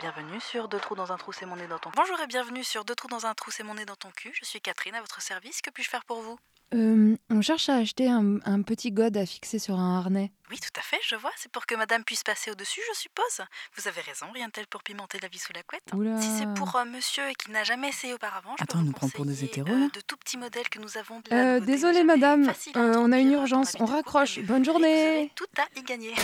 [0.00, 2.64] Bienvenue sur Deux trous dans un trou, c'est mon nez dans ton Bonjour et bienvenue
[2.64, 4.32] sur Deux trous dans un trou, c'est mon nez dans ton cul.
[4.34, 5.62] Je suis Catherine à votre service.
[5.62, 6.36] Que puis-je faire pour vous?
[6.74, 10.32] Euh, on cherche à acheter un, un petit god à fixer sur un harnais.
[10.50, 11.30] Oui, tout à fait, je vois.
[11.36, 13.46] C'est pour que madame puisse passer au-dessus, je suppose.
[13.76, 15.84] Vous avez raison, rien de tel pour pimenter la vie sous la couette.
[15.94, 16.20] Oula.
[16.20, 18.80] Si c'est pour euh, monsieur et qui n'a jamais essayé auparavant, je Attends, peux on
[18.82, 21.22] vous nous prend pour des hétéros, euh, de tout petits modèles que nous avons.
[21.32, 24.40] Euh, désolée madame, euh, on a une urgence, on raccroche.
[24.40, 25.30] Bonne journée.
[25.36, 26.14] tout à y gagner.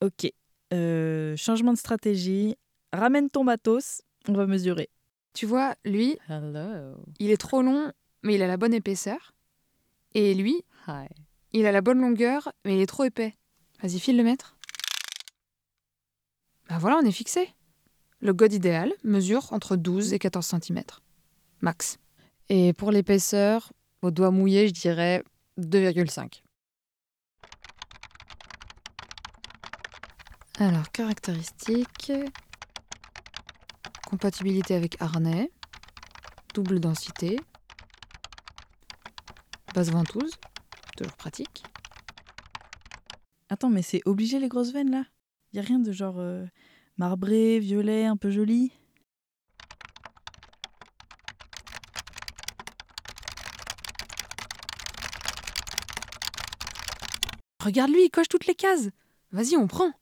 [0.00, 0.30] Ok.
[0.72, 2.56] Euh, changement de stratégie.
[2.92, 4.00] Ramène ton matos.
[4.28, 4.88] On va mesurer.
[5.34, 6.96] Tu vois, lui, Hello.
[7.18, 7.92] il est trop long,
[8.26, 9.34] mais il a la bonne épaisseur.
[10.14, 11.06] Et lui, Hi.
[11.52, 13.36] il a la bonne longueur, mais il est trop épais.
[13.80, 14.56] Vas-y, file le mètre.
[16.68, 17.54] Bah voilà, on est fixé.
[18.20, 20.82] Le god idéal mesure entre 12 et 14 cm.
[21.60, 21.98] Max.
[22.48, 23.72] Et pour l'épaisseur,
[24.02, 25.22] au doigt mouillé, je dirais
[25.58, 26.42] 2,5.
[30.58, 32.12] Alors, caractéristiques.
[34.06, 35.52] Compatibilité avec harnais.
[36.54, 37.38] Double densité.
[39.76, 40.30] Base ventouse.
[40.96, 41.62] Toujours pratique.
[43.50, 45.04] Attends, mais c'est obligé les grosses veines là?
[45.52, 46.46] Y a rien de genre euh,
[46.96, 48.72] marbré, violet, un peu joli?
[57.62, 58.88] Regarde lui, il coche toutes les cases.
[59.30, 59.92] Vas-y, on prend.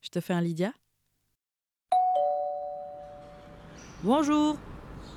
[0.00, 0.72] Je te fais un Lydia.
[4.02, 4.56] Bonjour,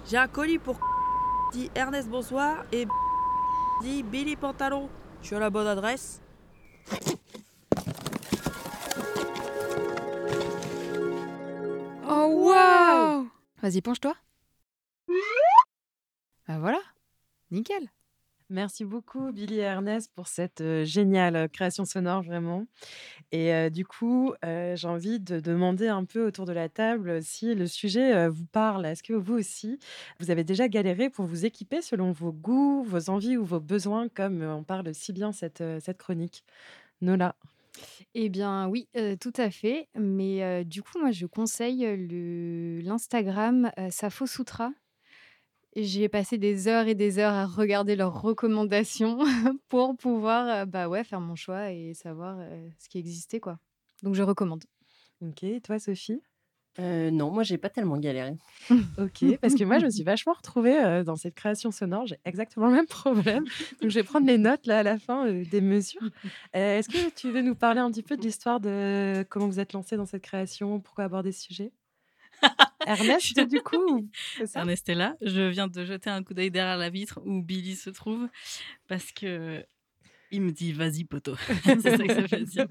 [0.09, 0.77] j'ai un colis pour
[1.53, 2.85] dit Ernest bonsoir et
[3.81, 4.89] dit Billy pantalon.
[5.21, 6.21] Je suis à la bonne adresse?
[12.07, 13.29] Oh waouh
[13.61, 14.15] Vas-y, penche-toi.
[16.47, 16.79] Bah voilà,
[17.51, 17.89] nickel.
[18.51, 22.65] Merci beaucoup, Billy et Ernest, pour cette euh, géniale euh, création sonore, vraiment.
[23.31, 27.21] Et euh, du coup, euh, j'ai envie de demander un peu autour de la table
[27.23, 28.85] si le sujet euh, vous parle.
[28.87, 29.79] Est-ce que vous aussi,
[30.19, 34.09] vous avez déjà galéré pour vous équiper selon vos goûts, vos envies ou vos besoins,
[34.09, 36.43] comme euh, on parle si bien cette, euh, cette chronique?
[37.01, 37.35] Nola.
[38.15, 38.89] Eh bien oui,
[39.21, 39.87] tout à fait.
[39.95, 41.85] Mais du coup, moi, je conseille,
[42.83, 44.71] l'Instagram, heu, Safo Sutra.
[45.73, 49.19] Et J'ai passé des heures et des heures à regarder leurs recommandations
[49.69, 53.39] pour pouvoir euh, bah ouais, faire mon choix et savoir euh, ce qui existait.
[53.39, 53.59] quoi.
[54.03, 54.63] Donc je recommande.
[55.21, 56.21] Ok, et toi Sophie?
[56.79, 58.35] Euh, non, moi, j'ai pas tellement galéré.
[58.97, 62.17] Ok, parce que moi je me suis vachement retrouvée euh, dans cette création sonore, j'ai
[62.25, 63.43] exactement le même problème.
[63.81, 66.01] Donc je vais prendre les notes là à la fin euh, des mesures.
[66.55, 69.59] Euh, Est-ce que tu veux nous parler un petit peu de l'histoire de comment vous
[69.59, 71.71] êtes lancé dans cette création, pourquoi aborder ce sujet?
[72.85, 74.09] Ernest, du coup
[74.45, 74.59] ça?
[74.59, 75.15] Ernest est là.
[75.21, 78.27] Je viens de jeter un coup d'œil derrière la vitre où Billy se trouve
[78.87, 79.63] parce que
[80.31, 81.35] il me dit vas-y poto.
[81.63, 82.67] c'est ça que ça veut dire.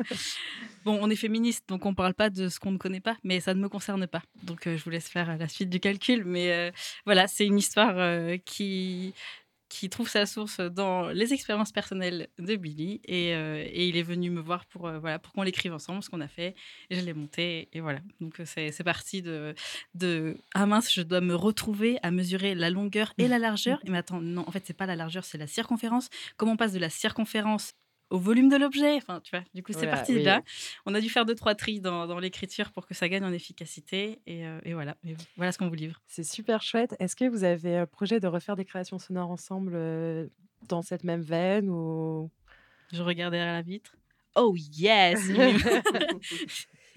[0.85, 3.41] Bon, on est féministe donc on parle pas de ce qu'on ne connaît pas, mais
[3.41, 4.23] ça ne me concerne pas.
[4.45, 6.25] Donc euh, je vous laisse faire la suite du calcul.
[6.25, 6.71] Mais euh,
[7.05, 9.15] voilà, c'est une histoire euh, qui
[9.69, 14.03] qui trouve sa source dans les expériences personnelles de Billy et, euh, et il est
[14.03, 16.55] venu me voir pour euh, voilà pour qu'on l'écrive ensemble ce qu'on a fait.
[16.91, 18.01] Et je l'ai monté et voilà.
[18.21, 19.55] Donc euh, c'est c'est parti de
[19.95, 23.79] de ah mince je dois me retrouver à mesurer la longueur et la largeur.
[23.87, 26.09] Et mais attends non en fait c'est pas la largeur c'est la circonférence.
[26.37, 27.75] Comment on passe de la circonférence
[28.11, 28.97] au volume de l'objet.
[28.97, 30.43] Enfin tu vois du coup c'est Voilà, parti de là.
[30.87, 33.33] On a dû faire deux trois tris dans, dans l'écriture pour que ça gagne en
[33.33, 34.21] efficacité.
[34.27, 34.97] Et, euh, et voilà.
[35.07, 36.01] Et voilà ce qu'on vous livre.
[36.07, 36.95] C'est super chouette.
[36.99, 40.27] Est-ce que vous avez un projet de refaire des créations sonores ensemble euh,
[40.69, 42.31] dans cette même veine ou?
[42.93, 43.95] Je regarde derrière la vitre.
[44.35, 45.21] Oh yes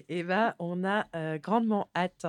[0.08, 2.26] Eh ben, on a euh, grandement hâte.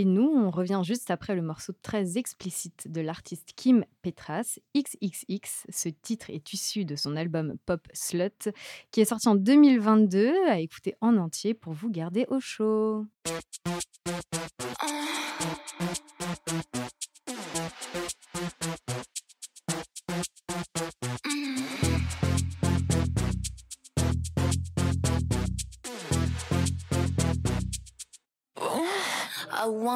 [0.00, 5.66] Et nous, on revient juste après le morceau très explicite de l'artiste Kim Petras, XXX.
[5.68, 8.48] Ce titre est issu de son album Pop Slut,
[8.92, 13.04] qui est sorti en 2022, à écouter en entier pour vous garder au chaud.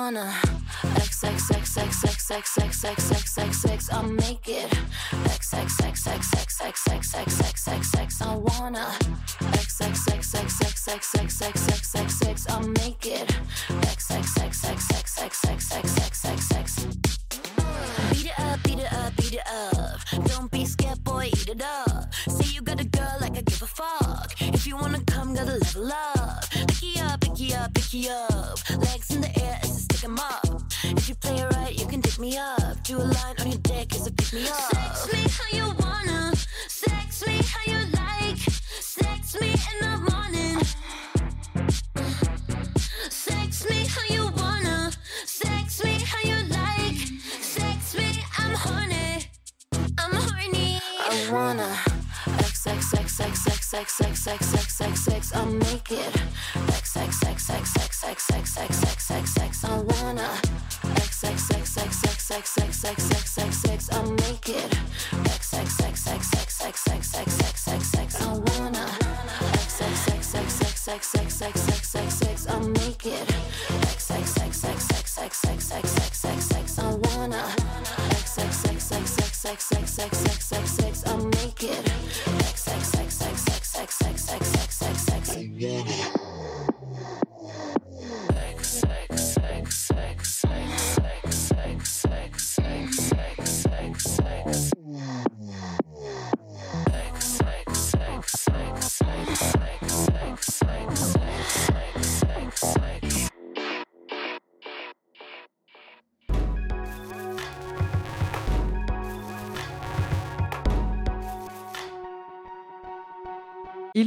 [0.04, 0.34] Wanna
[0.96, 4.70] X X X X X X X X X X X I'll make it
[5.24, 8.86] X X X X X X X X X X X I wanna
[9.54, 13.34] X X X X X X X X X X X I'll make it
[13.94, 16.86] X X X X X X X X X X X
[18.12, 20.00] Beat it up, beat it up, beat it up.
[20.26, 22.12] Don't be scared, boy, eat it up.
[22.28, 24.34] Say you got a girl like I give a fuck.
[24.38, 26.44] If you wanna come, gotta level up.
[27.14, 28.58] Up, picky up, picky up.
[28.70, 28.83] Legs in the
[32.24, 32.82] me up.
[32.84, 34.54] Do a line on your dick as a pick me up.
[34.72, 36.32] Sex me how you wanna.
[36.68, 38.38] Sex me how you like.
[38.80, 40.58] Sex me in the morning.
[43.10, 44.90] Sex me how you wanna.
[45.26, 47.00] Sex me how you like.
[47.54, 48.08] Sex me,
[48.38, 49.26] I'm horny.
[49.98, 50.80] I'm horny.
[51.00, 51.70] I wanna.
[52.38, 55.46] X X X X X X X X X X X I'll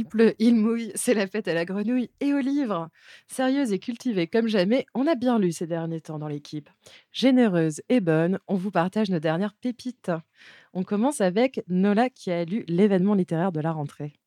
[0.08, 2.88] pleut, il mouille, c'est la fête à la grenouille et au livre.
[3.28, 6.68] Sérieuse et cultivée comme jamais, on a bien lu ces derniers temps dans l'équipe.
[7.12, 10.10] Généreuse et bonne, on vous partage nos dernières pépites.
[10.72, 14.17] On commence avec Nola qui a lu l'événement littéraire de la rentrée.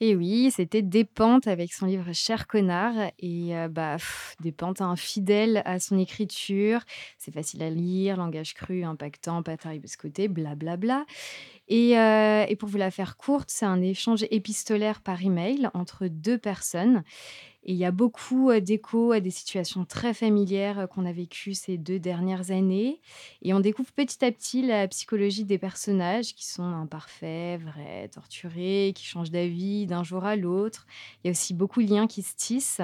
[0.00, 3.12] Et oui, c'était Despentes avec son livre Cher connard.
[3.20, 6.80] Et euh, bah, pff, Despentes, un fidèle à son écriture.
[7.18, 11.04] C'est facile à lire, langage cru, impactant, pas taribuscoté, blablabla.
[11.68, 16.08] Et, euh, et pour vous la faire courte, c'est un échange épistolaire par email entre
[16.08, 17.04] deux personnes.
[17.64, 21.12] Et il y a beaucoup euh, d'échos à des situations très familières euh, qu'on a
[21.12, 23.00] vécues ces deux dernières années.
[23.42, 28.92] Et on découvre petit à petit la psychologie des personnages qui sont imparfaits, vrais, torturés,
[28.96, 30.86] qui changent d'avis d'un jour à l'autre.
[31.22, 32.80] Il y a aussi beaucoup de liens qui se tissent.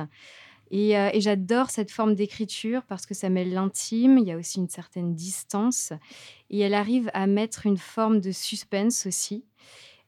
[0.70, 4.36] Et, euh, et j'adore cette forme d'écriture parce que ça mêle l'intime, il y a
[4.36, 5.92] aussi une certaine distance.
[6.50, 9.44] Et elle arrive à mettre une forme de suspense aussi.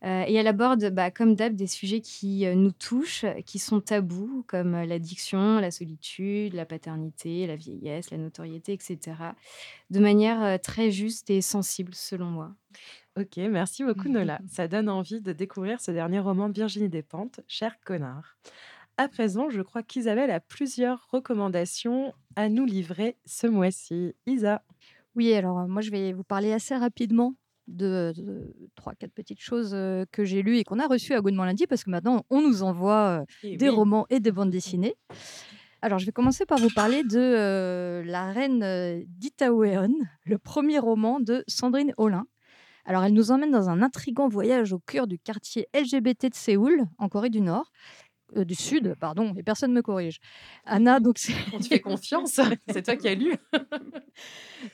[0.03, 3.81] Euh, et elle aborde, bah, comme d'hab, des sujets qui euh, nous touchent, qui sont
[3.81, 8.99] tabous, comme euh, l'addiction, la solitude, la paternité, la vieillesse, la notoriété, etc.
[9.91, 12.55] De manière euh, très juste et sensible, selon moi.
[13.19, 14.41] Ok, merci beaucoup Nola.
[14.49, 18.39] Ça donne envie de découvrir ce dernier roman de Virginie Despentes, Cher connard.
[18.97, 24.15] À présent, je crois qu'Isabelle a plusieurs recommandations à nous livrer ce mois-ci.
[24.27, 24.63] Isa.
[25.15, 27.35] Oui, alors moi je vais vous parler assez rapidement
[27.71, 28.13] de,
[28.75, 29.71] trois, quatre petites choses
[30.13, 32.63] que j'ai lues et qu'on a reçues à Goodman lundi parce que maintenant on nous
[32.63, 33.75] envoie Eh des oui.
[33.75, 34.95] romans et des bandes dessinées.
[35.83, 39.95] Alors je vais commencer par vous parler de euh, La Reine d'Itaouéon,
[40.27, 42.25] le premier roman de Sandrine Olin.
[42.85, 46.85] Alors elle nous emmène dans un intrigant voyage au cœur du quartier LGBT de Séoul,
[46.99, 47.71] en Corée du Nord.
[48.37, 50.21] Euh, du Sud, pardon, et personne ne me corrige.
[50.65, 51.35] Anna, donc c'est...
[51.53, 53.35] On te fait confiance, c'est toi qui as lu.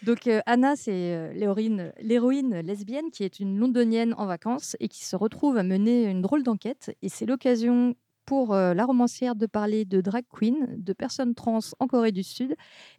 [0.02, 5.04] Donc euh, Anna, c'est euh, l'héroïne, lesbienne qui est une londonienne en vacances et qui
[5.04, 6.96] se retrouve à mener une drôle d'enquête.
[7.02, 7.94] Et c'est l'occasion
[8.24, 12.24] pour euh, la romancière de parler de drag queen, de personnes trans en Corée du
[12.24, 12.56] Sud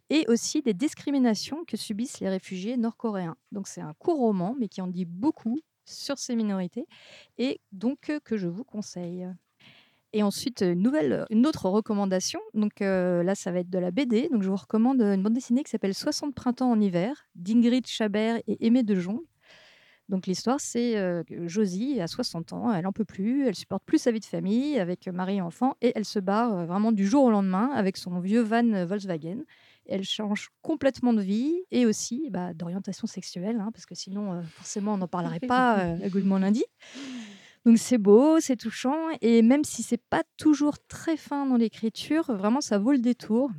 [0.08, 3.36] et aussi des discriminations que subissent les réfugiés nord-coréens.
[3.52, 6.86] Donc c'est un court roman, mais qui en dit beaucoup sur ces minorités
[7.36, 9.28] et donc que je vous conseille.
[10.12, 12.40] Et ensuite, une, nouvelle, une autre recommandation.
[12.54, 14.28] Donc euh, là, ça va être de la BD.
[14.30, 18.40] Donc je vous recommande une bande dessinée qui s'appelle 60 printemps en hiver d'Ingrid Chabert
[18.46, 19.20] et Aimé de Jong.
[20.08, 23.98] Donc l'histoire, c'est euh, Josie, à 60 ans, elle en peut plus, elle supporte plus
[23.98, 27.06] sa vie de famille avec mari et enfant, et elle se barre euh, vraiment du
[27.06, 29.44] jour au lendemain avec son vieux van euh, Volkswagen.
[29.88, 34.42] Elle change complètement de vie et aussi bah, d'orientation sexuelle, hein, parce que sinon, euh,
[34.42, 36.64] forcément, on n'en parlerait pas euh, à Goodman lundi.
[37.66, 42.24] Donc c'est beau, c'est touchant, et même si c'est pas toujours très fin dans l'écriture,
[42.34, 43.50] vraiment ça vaut le détour.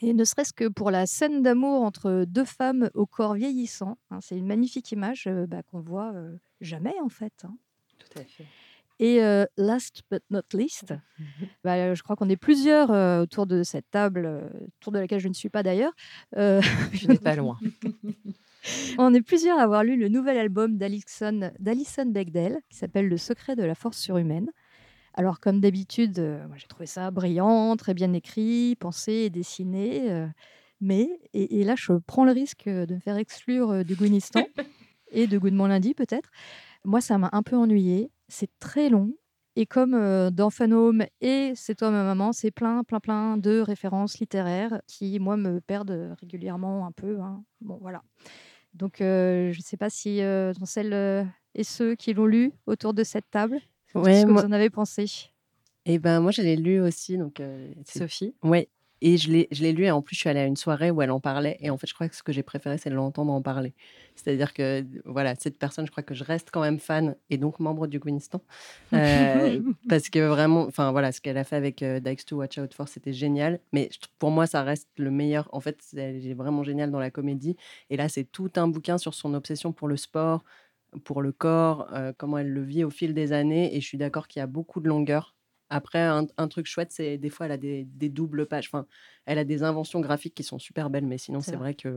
[0.00, 4.18] Et ne serait-ce que pour la scène d'amour entre deux femmes au corps vieillissant, hein,
[4.20, 7.32] c'est une magnifique image euh, bah, qu'on voit euh, jamais en fait.
[7.44, 7.56] hein.
[7.98, 8.46] Tout à fait.
[8.98, 10.94] Et euh, last but not least,
[11.64, 14.98] bah, euh, je crois qu'on est plusieurs euh, autour de cette table, euh, autour de
[14.98, 15.92] laquelle je ne suis pas d'ailleurs.
[16.32, 17.58] Tu n'es pas loin.
[18.98, 23.56] on est plusieurs à avoir lu le nouvel album d'Alison Bechdel qui s'appelle Le secret
[23.56, 24.50] de la force surhumaine.
[25.14, 30.10] Alors, comme d'habitude, euh, moi, j'ai trouvé ça brillant, très bien écrit, pensé et dessiné.
[30.10, 30.26] euh,
[30.80, 34.42] mais, et, et là, je prends le risque de me faire exclure euh, du Gouinistan
[35.12, 36.30] et de Goût de mon lundi, peut-être.
[36.84, 38.10] Moi, ça m'a un peu ennuyé.
[38.28, 39.14] C'est très long.
[39.54, 43.60] Et comme euh, dans Home et C'est toi ma maman, c'est plein, plein, plein de
[43.60, 47.20] références littéraires qui, moi, me perdent régulièrement un peu.
[47.20, 47.44] hein.
[47.60, 48.02] Bon, voilà.
[48.74, 52.26] Donc, euh, je ne sais pas si euh, dans celles euh, et ceux qui l'ont
[52.26, 53.60] lu autour de cette table,
[53.94, 55.06] Ouais, ce que moi- vous en avez pensé?
[55.84, 57.18] Et ben moi, je l'ai lu aussi.
[57.18, 57.42] Donc,
[57.86, 58.34] Sophie?
[58.42, 58.68] Ouais.
[59.04, 61.10] Et je l'ai, lu et en plus, je suis allée à une soirée où elle
[61.10, 61.56] en parlait.
[61.60, 63.74] Et en fait, je crois que ce que j'ai préféré, c'est de l'entendre en parler.
[64.14, 67.58] C'est-à-dire que, voilà, cette personne, je crois que je reste quand même fan et donc
[67.58, 68.40] membre du Gouinistan.
[68.92, 72.58] Euh, parce que vraiment, enfin voilà, ce qu'elle a fait avec euh, Dykes to Watch
[72.58, 73.58] Out For, c'était génial.
[73.72, 73.88] Mais
[74.18, 75.48] pour moi, ça reste le meilleur.
[75.52, 77.56] En fait, elle est vraiment géniale dans la comédie.
[77.90, 80.44] Et là, c'est tout un bouquin sur son obsession pour le sport,
[81.04, 83.74] pour le corps, euh, comment elle le vit au fil des années.
[83.74, 85.34] Et je suis d'accord qu'il y a beaucoup de longueur.
[85.74, 88.68] Après, un, un truc chouette, c'est des fois, elle a des, des doubles pages.
[88.72, 88.86] Enfin,
[89.24, 91.58] elle a des inventions graphiques qui sont super belles, mais sinon, C'est vrai.
[91.58, 91.88] vrai que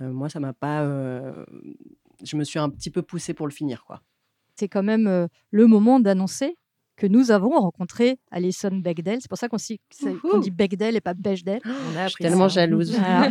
[0.00, 0.82] euh, moi, ça m'a pas.
[0.84, 1.44] euh,
[2.24, 4.00] je me suis un petit peu poussée pour le finir, quoi.
[4.54, 6.56] C'est quand même euh, le moment d'annoncer
[6.96, 9.18] que nous avons rencontré Alison Bechdel.
[9.20, 11.60] C'est pour ça qu'on dit Bechdel et pas Bechdel.
[11.66, 12.92] On a Je suis tellement jalouse.
[12.98, 13.30] Voilà.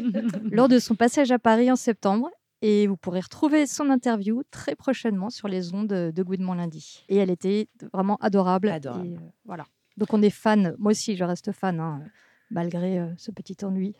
[0.51, 2.29] Lors de son passage à Paris en septembre.
[2.61, 7.05] Et vous pourrez retrouver son interview très prochainement sur les ondes de Goodman lundi.
[7.09, 8.69] Et elle était vraiment adorable.
[8.69, 9.07] Adorable.
[9.07, 9.65] Et, euh, voilà.
[9.97, 10.75] Donc on est fan.
[10.77, 12.01] Moi aussi, je reste fan, hein,
[12.49, 13.93] malgré euh, ce petit ennui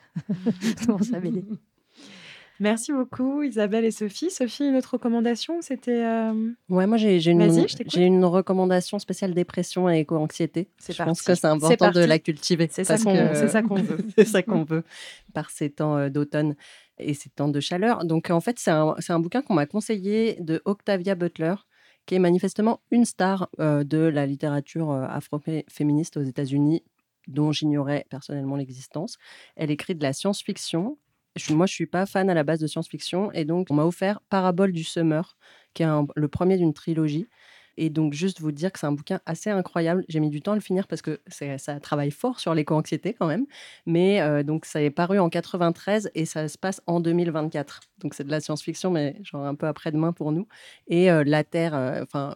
[0.87, 1.43] dans sa BD.
[2.59, 4.29] Merci beaucoup Isabelle et Sophie.
[4.31, 6.03] Sophie, une autre recommandation C'était.
[6.05, 7.41] euh, Ouais, moi j'ai une,
[7.97, 10.69] une recommandation spéciale dépression et éco-anxiété.
[10.79, 11.03] Je parti.
[11.09, 12.67] pense que c'est important de la cultiver.
[12.71, 13.97] C'est ça qu'on- veut.
[14.17, 14.83] c'est ça qu'on veut
[15.33, 16.55] par ces temps euh, d'automne
[16.97, 18.05] et ces temps de chaleur.
[18.05, 21.55] Donc en fait, c'est un, un bouquin qu'on m'a conseillé de Octavia Butler,
[22.05, 26.83] qui est manifestement une star euh, de la littérature afro-féministe aux États-Unis,
[27.27, 29.17] dont j'ignorais personnellement l'existence.
[29.55, 30.97] Elle écrit de la science-fiction.
[31.49, 34.21] Moi, je suis pas fan à la base de science-fiction, et donc on m'a offert
[34.29, 35.37] Parabole du Summer,
[35.73, 37.27] qui est le premier d'une trilogie.
[37.77, 40.05] Et donc, juste vous dire que c'est un bouquin assez incroyable.
[40.07, 41.19] J'ai mis du temps à le finir parce que
[41.57, 43.45] ça travaille fort sur l'éco-anxiété quand même.
[43.85, 47.81] Mais euh, donc, ça est paru en 93 et ça se passe en 2024.
[47.99, 50.47] Donc, c'est de la science-fiction, mais genre un peu après-demain pour nous.
[50.87, 52.33] Et euh, la Terre, euh, enfin,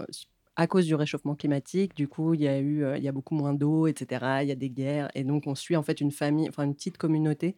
[0.61, 3.11] à cause du réchauffement climatique, du coup, il y a eu, euh, il y a
[3.11, 4.43] beaucoup moins d'eau, etc.
[4.43, 5.09] Il y a des guerres.
[5.15, 7.55] Et donc, on suit en fait une famille, enfin, une petite communauté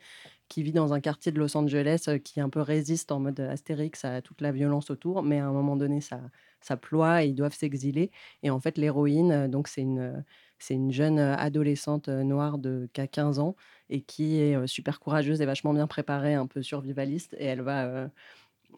[0.49, 3.39] qui vit dans un quartier de Los Angeles euh, qui un peu résiste en mode
[3.39, 5.23] Astérix à toute la violence autour.
[5.23, 6.21] Mais à un moment donné, ça
[6.61, 8.11] ça ploie et ils doivent s'exiler.
[8.43, 10.23] Et en fait, l'héroïne, euh, donc c'est une,
[10.59, 13.55] c'est une jeune euh, adolescente euh, noire de, qui a 15 ans
[13.89, 17.35] et qui est euh, super courageuse et vachement bien préparée, un peu survivaliste.
[17.39, 18.07] Et elle va, euh,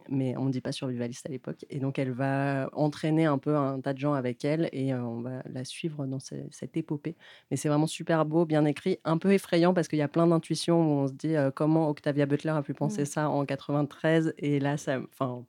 [0.09, 1.65] mais on ne dit pas survivaliste à l'époque.
[1.69, 5.01] Et donc elle va entraîner un peu un tas de gens avec elle et euh,
[5.03, 7.15] on va la suivre dans ce- cette épopée.
[7.51, 10.27] Mais c'est vraiment super beau, bien écrit, un peu effrayant parce qu'il y a plein
[10.27, 13.05] d'intuitions où on se dit euh, comment Octavia Butler a pu penser Mm.
[13.05, 15.45] ça en 93 et là ça, enfin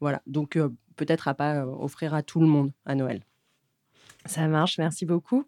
[0.00, 0.22] voilà.
[0.26, 3.22] Donc euh, peut-être à pas offrir à tout le monde à Noël.
[4.26, 5.44] Ça marche, merci beaucoup.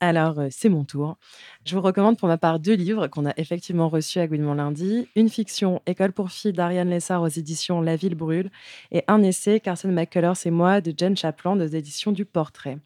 [0.00, 1.16] Alors, euh, c'est mon tour.
[1.64, 5.08] Je vous recommande pour ma part deux livres qu'on a effectivement reçus à Gouinement lundi.
[5.16, 8.50] Une fiction, École pour filles d'Ariane Lessard aux éditions La Ville brûle,
[8.90, 12.78] et un essai, Carson McCullers et moi, de Jen Chapland aux éditions du Portrait.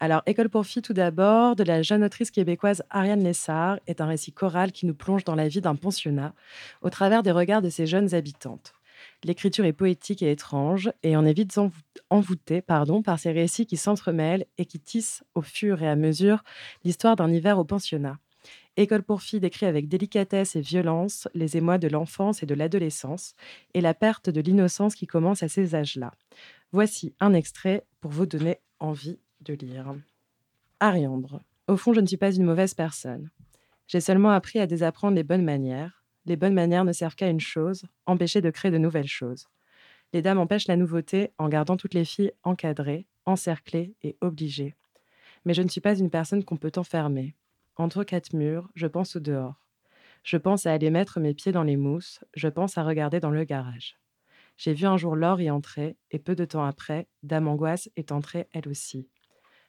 [0.00, 4.06] Alors, École pour filles, tout d'abord, de la jeune autrice québécoise Ariane Lessard, est un
[4.06, 6.32] récit choral qui nous plonge dans la vie d'un pensionnat
[6.80, 8.72] au travers des regards de ses jeunes habitantes.
[9.22, 11.58] L'écriture est poétique et étrange, et on est vite
[12.08, 16.42] envoûté pardon, par ces récits qui s'entremêlent et qui tissent au fur et à mesure
[16.84, 18.18] l'histoire d'un hiver au pensionnat.
[18.76, 23.34] École pour filles décrit avec délicatesse et violence les émois de l'enfance et de l'adolescence,
[23.74, 26.12] et la perte de l'innocence qui commence à ces âges-là.
[26.72, 29.94] Voici un extrait pour vous donner envie de lire.
[30.78, 31.42] Ariandre.
[31.68, 33.30] Au fond, je ne suis pas une mauvaise personne.
[33.86, 35.99] J'ai seulement appris à désapprendre les bonnes manières.
[36.26, 39.48] Les bonnes manières ne servent qu'à une chose, empêcher de créer de nouvelles choses.
[40.12, 44.74] Les dames empêchent la nouveauté en gardant toutes les filles encadrées, encerclées et obligées.
[45.44, 47.34] Mais je ne suis pas une personne qu'on peut enfermer.
[47.76, 49.66] Entre quatre murs, je pense au dehors.
[50.22, 53.30] Je pense à aller mettre mes pieds dans les mousses, je pense à regarder dans
[53.30, 53.96] le garage.
[54.58, 58.12] J'ai vu un jour Laure y entrer, et peu de temps après, Dame Angoisse est
[58.12, 59.08] entrée elle aussi.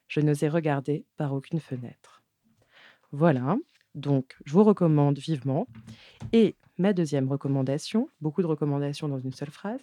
[0.10, 2.22] Je n'osais regarder par aucune fenêtre.
[3.14, 3.56] Voilà,
[3.96, 5.68] donc je vous recommande vivement.
[6.34, 9.80] Et ma deuxième recommandation, beaucoup de recommandations dans une seule phrase,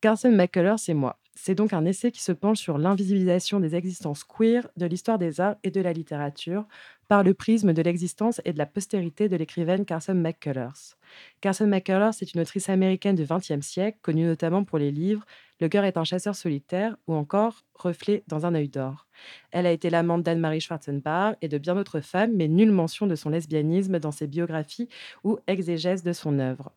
[0.00, 1.18] Carson McCullers, c'est moi.
[1.34, 5.40] C'est donc un essai qui se penche sur l'invisibilisation des existences queer de l'histoire des
[5.40, 6.66] arts et de la littérature
[7.08, 10.96] par le prisme de l'existence et de la postérité de l'écrivaine Carson McCullers.
[11.40, 15.24] Carson McCullers est une autrice américaine du XXe siècle, connue notamment pour les livres
[15.60, 19.06] Le cœur est un chasseur solitaire ou encore Reflet dans un œil d'or.
[19.50, 23.14] Elle a été l'amante d'Anne-Marie Schwarzenbach et de bien d'autres femmes, mais nulle mention de
[23.14, 24.88] son lesbianisme dans ses biographies
[25.24, 26.72] ou exégèse de son œuvre.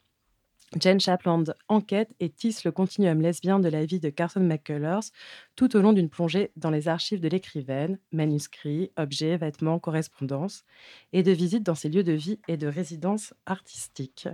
[0.79, 5.11] Jane Chapland enquête et tisse le continuum lesbien de la vie de Carson McCullers
[5.55, 10.63] tout au long d'une plongée dans les archives de l'écrivaine, manuscrits, objets, vêtements, correspondances,
[11.11, 14.27] et de visites dans ses lieux de vie et de résidence artistique.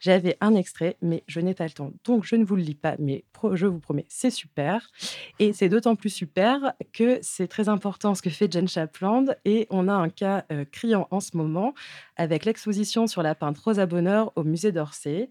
[0.00, 2.74] J'avais un extrait, mais je n'ai pas le temps, donc je ne vous le lis
[2.74, 4.90] pas, mais je vous promets, c'est super.
[5.38, 9.66] Et c'est d'autant plus super que c'est très important ce que fait Jane Chapland, et
[9.70, 11.74] on a un cas euh, criant en ce moment
[12.16, 15.28] avec l'exposition sur la peintre Rosa Bonheur au musée d'Orsay,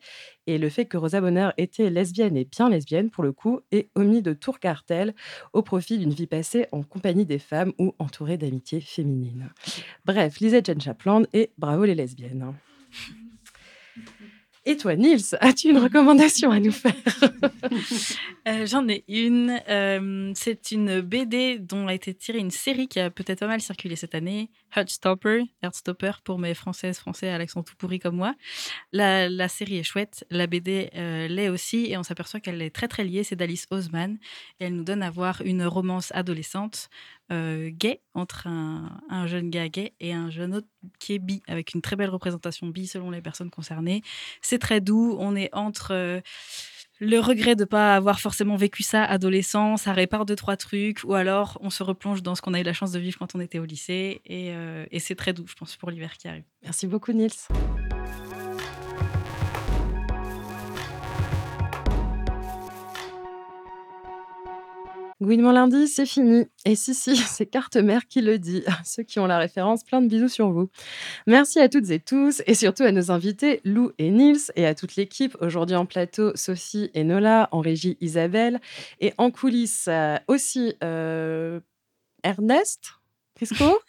[0.47, 3.89] et le fait que Rosa Bonheur était lesbienne et bien lesbienne pour le coup, et
[3.95, 5.13] omis de tout cartel
[5.53, 9.49] au profit d'une vie passée en compagnie des femmes ou entourée d'amitiés féminines.
[10.05, 12.53] Bref, lisez Jane Chapland et bravo les lesbiennes.
[14.66, 16.93] Et toi, Nils, as-tu une recommandation à nous faire?
[18.45, 19.57] Euh, J'en ai une.
[19.70, 23.61] euh, c'est une BD dont a été tirée une série qui a peut-être pas mal
[23.61, 24.49] circulé cette année.
[24.76, 28.36] Heartstopper, Heartstopper pour mes françaises, français à l'accent tout pourri comme moi.
[28.91, 32.70] La, la série est chouette, la BD euh, l'est aussi, et on s'aperçoit qu'elle est
[32.76, 33.24] très très liée.
[33.24, 34.18] C'est d'Alice Oseman,
[34.59, 36.89] et elle nous donne à voir une romance adolescente
[37.32, 40.67] euh, gay entre un, un jeune gars gay et un jeune autre
[40.99, 44.01] qui est bi, avec une très belle représentation bi selon les personnes concernées.
[44.41, 46.21] C'est très doux, on est entre euh,
[46.99, 51.03] le regret de ne pas avoir forcément vécu ça adolescent, ça répare deux, trois trucs,
[51.03, 53.36] ou alors on se replonge dans ce qu'on a eu la chance de vivre quand
[53.36, 56.43] on était au lycée, et, euh, c'est très doux, je pense, pour l'hiver qui arrive.
[56.61, 57.32] Merci beaucoup, Nils.
[65.24, 66.47] Gouinement lundi, c'est fini.
[66.65, 68.61] Et si, si, c'est Carte Mère qui le dit.
[68.84, 70.69] Ceux qui ont la référence, plein de bisous sur vous.
[71.28, 74.76] Merci à toutes et tous, et surtout à nos invités, Lou et Nils, et à
[74.76, 75.38] toute l'équipe.
[75.39, 78.59] Aujourd'hui en plateau, Sophie et Nola, en régie Isabelle,
[78.99, 81.61] et en coulisses euh, aussi euh,
[82.24, 82.91] Ernest,
[83.36, 83.80] Prisco,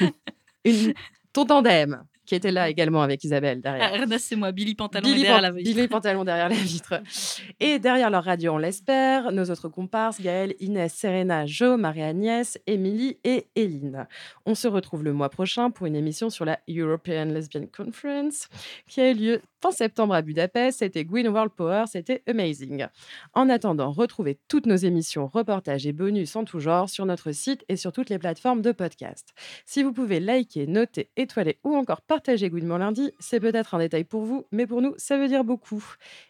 [0.64, 0.94] une,
[1.34, 2.02] ton tandem,
[2.32, 3.90] qui était là également avec Isabelle derrière.
[3.92, 5.70] Ah, Ernest, c'est moi, Billy Pantalon Billy, derrière Pan- la vitre.
[5.70, 7.02] Billy Pantalon derrière la vitre.
[7.60, 13.18] Et derrière leur radio, on l'espère, nos autres comparses, Gaëlle, Inès, Serena, Jo, Marie-Agnès, Émilie
[13.22, 14.06] et Eline.
[14.46, 18.48] On se retrouve le mois prochain pour une émission sur la European Lesbian Conference
[18.88, 20.78] qui a eu lieu fin septembre à Budapest.
[20.78, 22.86] C'était Gwyn World Power, c'était amazing.
[23.34, 27.62] En attendant, retrouvez toutes nos émissions, reportages et bonus en tout genre sur notre site
[27.68, 29.34] et sur toutes les plateformes de podcast.
[29.66, 33.80] Si vous pouvez liker, noter, étoiler ou encore partager partager Gouinement lundi, c'est peut-être un
[33.80, 35.84] détail pour vous, mais pour nous, ça veut dire beaucoup.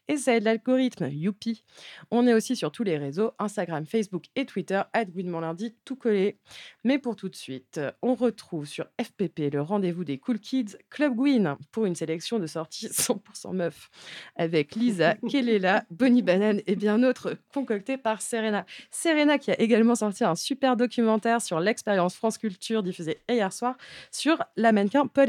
[0.08, 1.64] Et ça aide l'algorithme, youpi.
[2.10, 6.38] On est aussi sur tous les réseaux, Instagram, Facebook et Twitter, Gouinement lundi, tout collé.
[6.82, 11.14] Mais pour tout de suite, on retrouve sur FPP le rendez-vous des Cool Kids, Club
[11.14, 13.90] Gwyn, pour une sélection de sorties 100% meuf,
[14.36, 18.64] avec Lisa, Kelela, Bonnie Banane et bien d'autres concoctés par Serena.
[18.90, 23.76] Serena qui a également sorti un super documentaire sur l'expérience France Culture diffusé hier soir
[24.10, 25.28] sur la mannequin Paul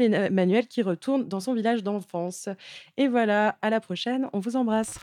[0.62, 2.48] Qui retourne dans son village d'enfance.
[2.96, 4.98] Et voilà, à la prochaine, on vous embrasse.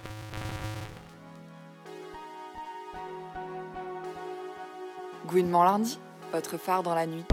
[5.27, 5.99] Gouinement lundi,
[6.31, 7.23] votre phare dans la nuit.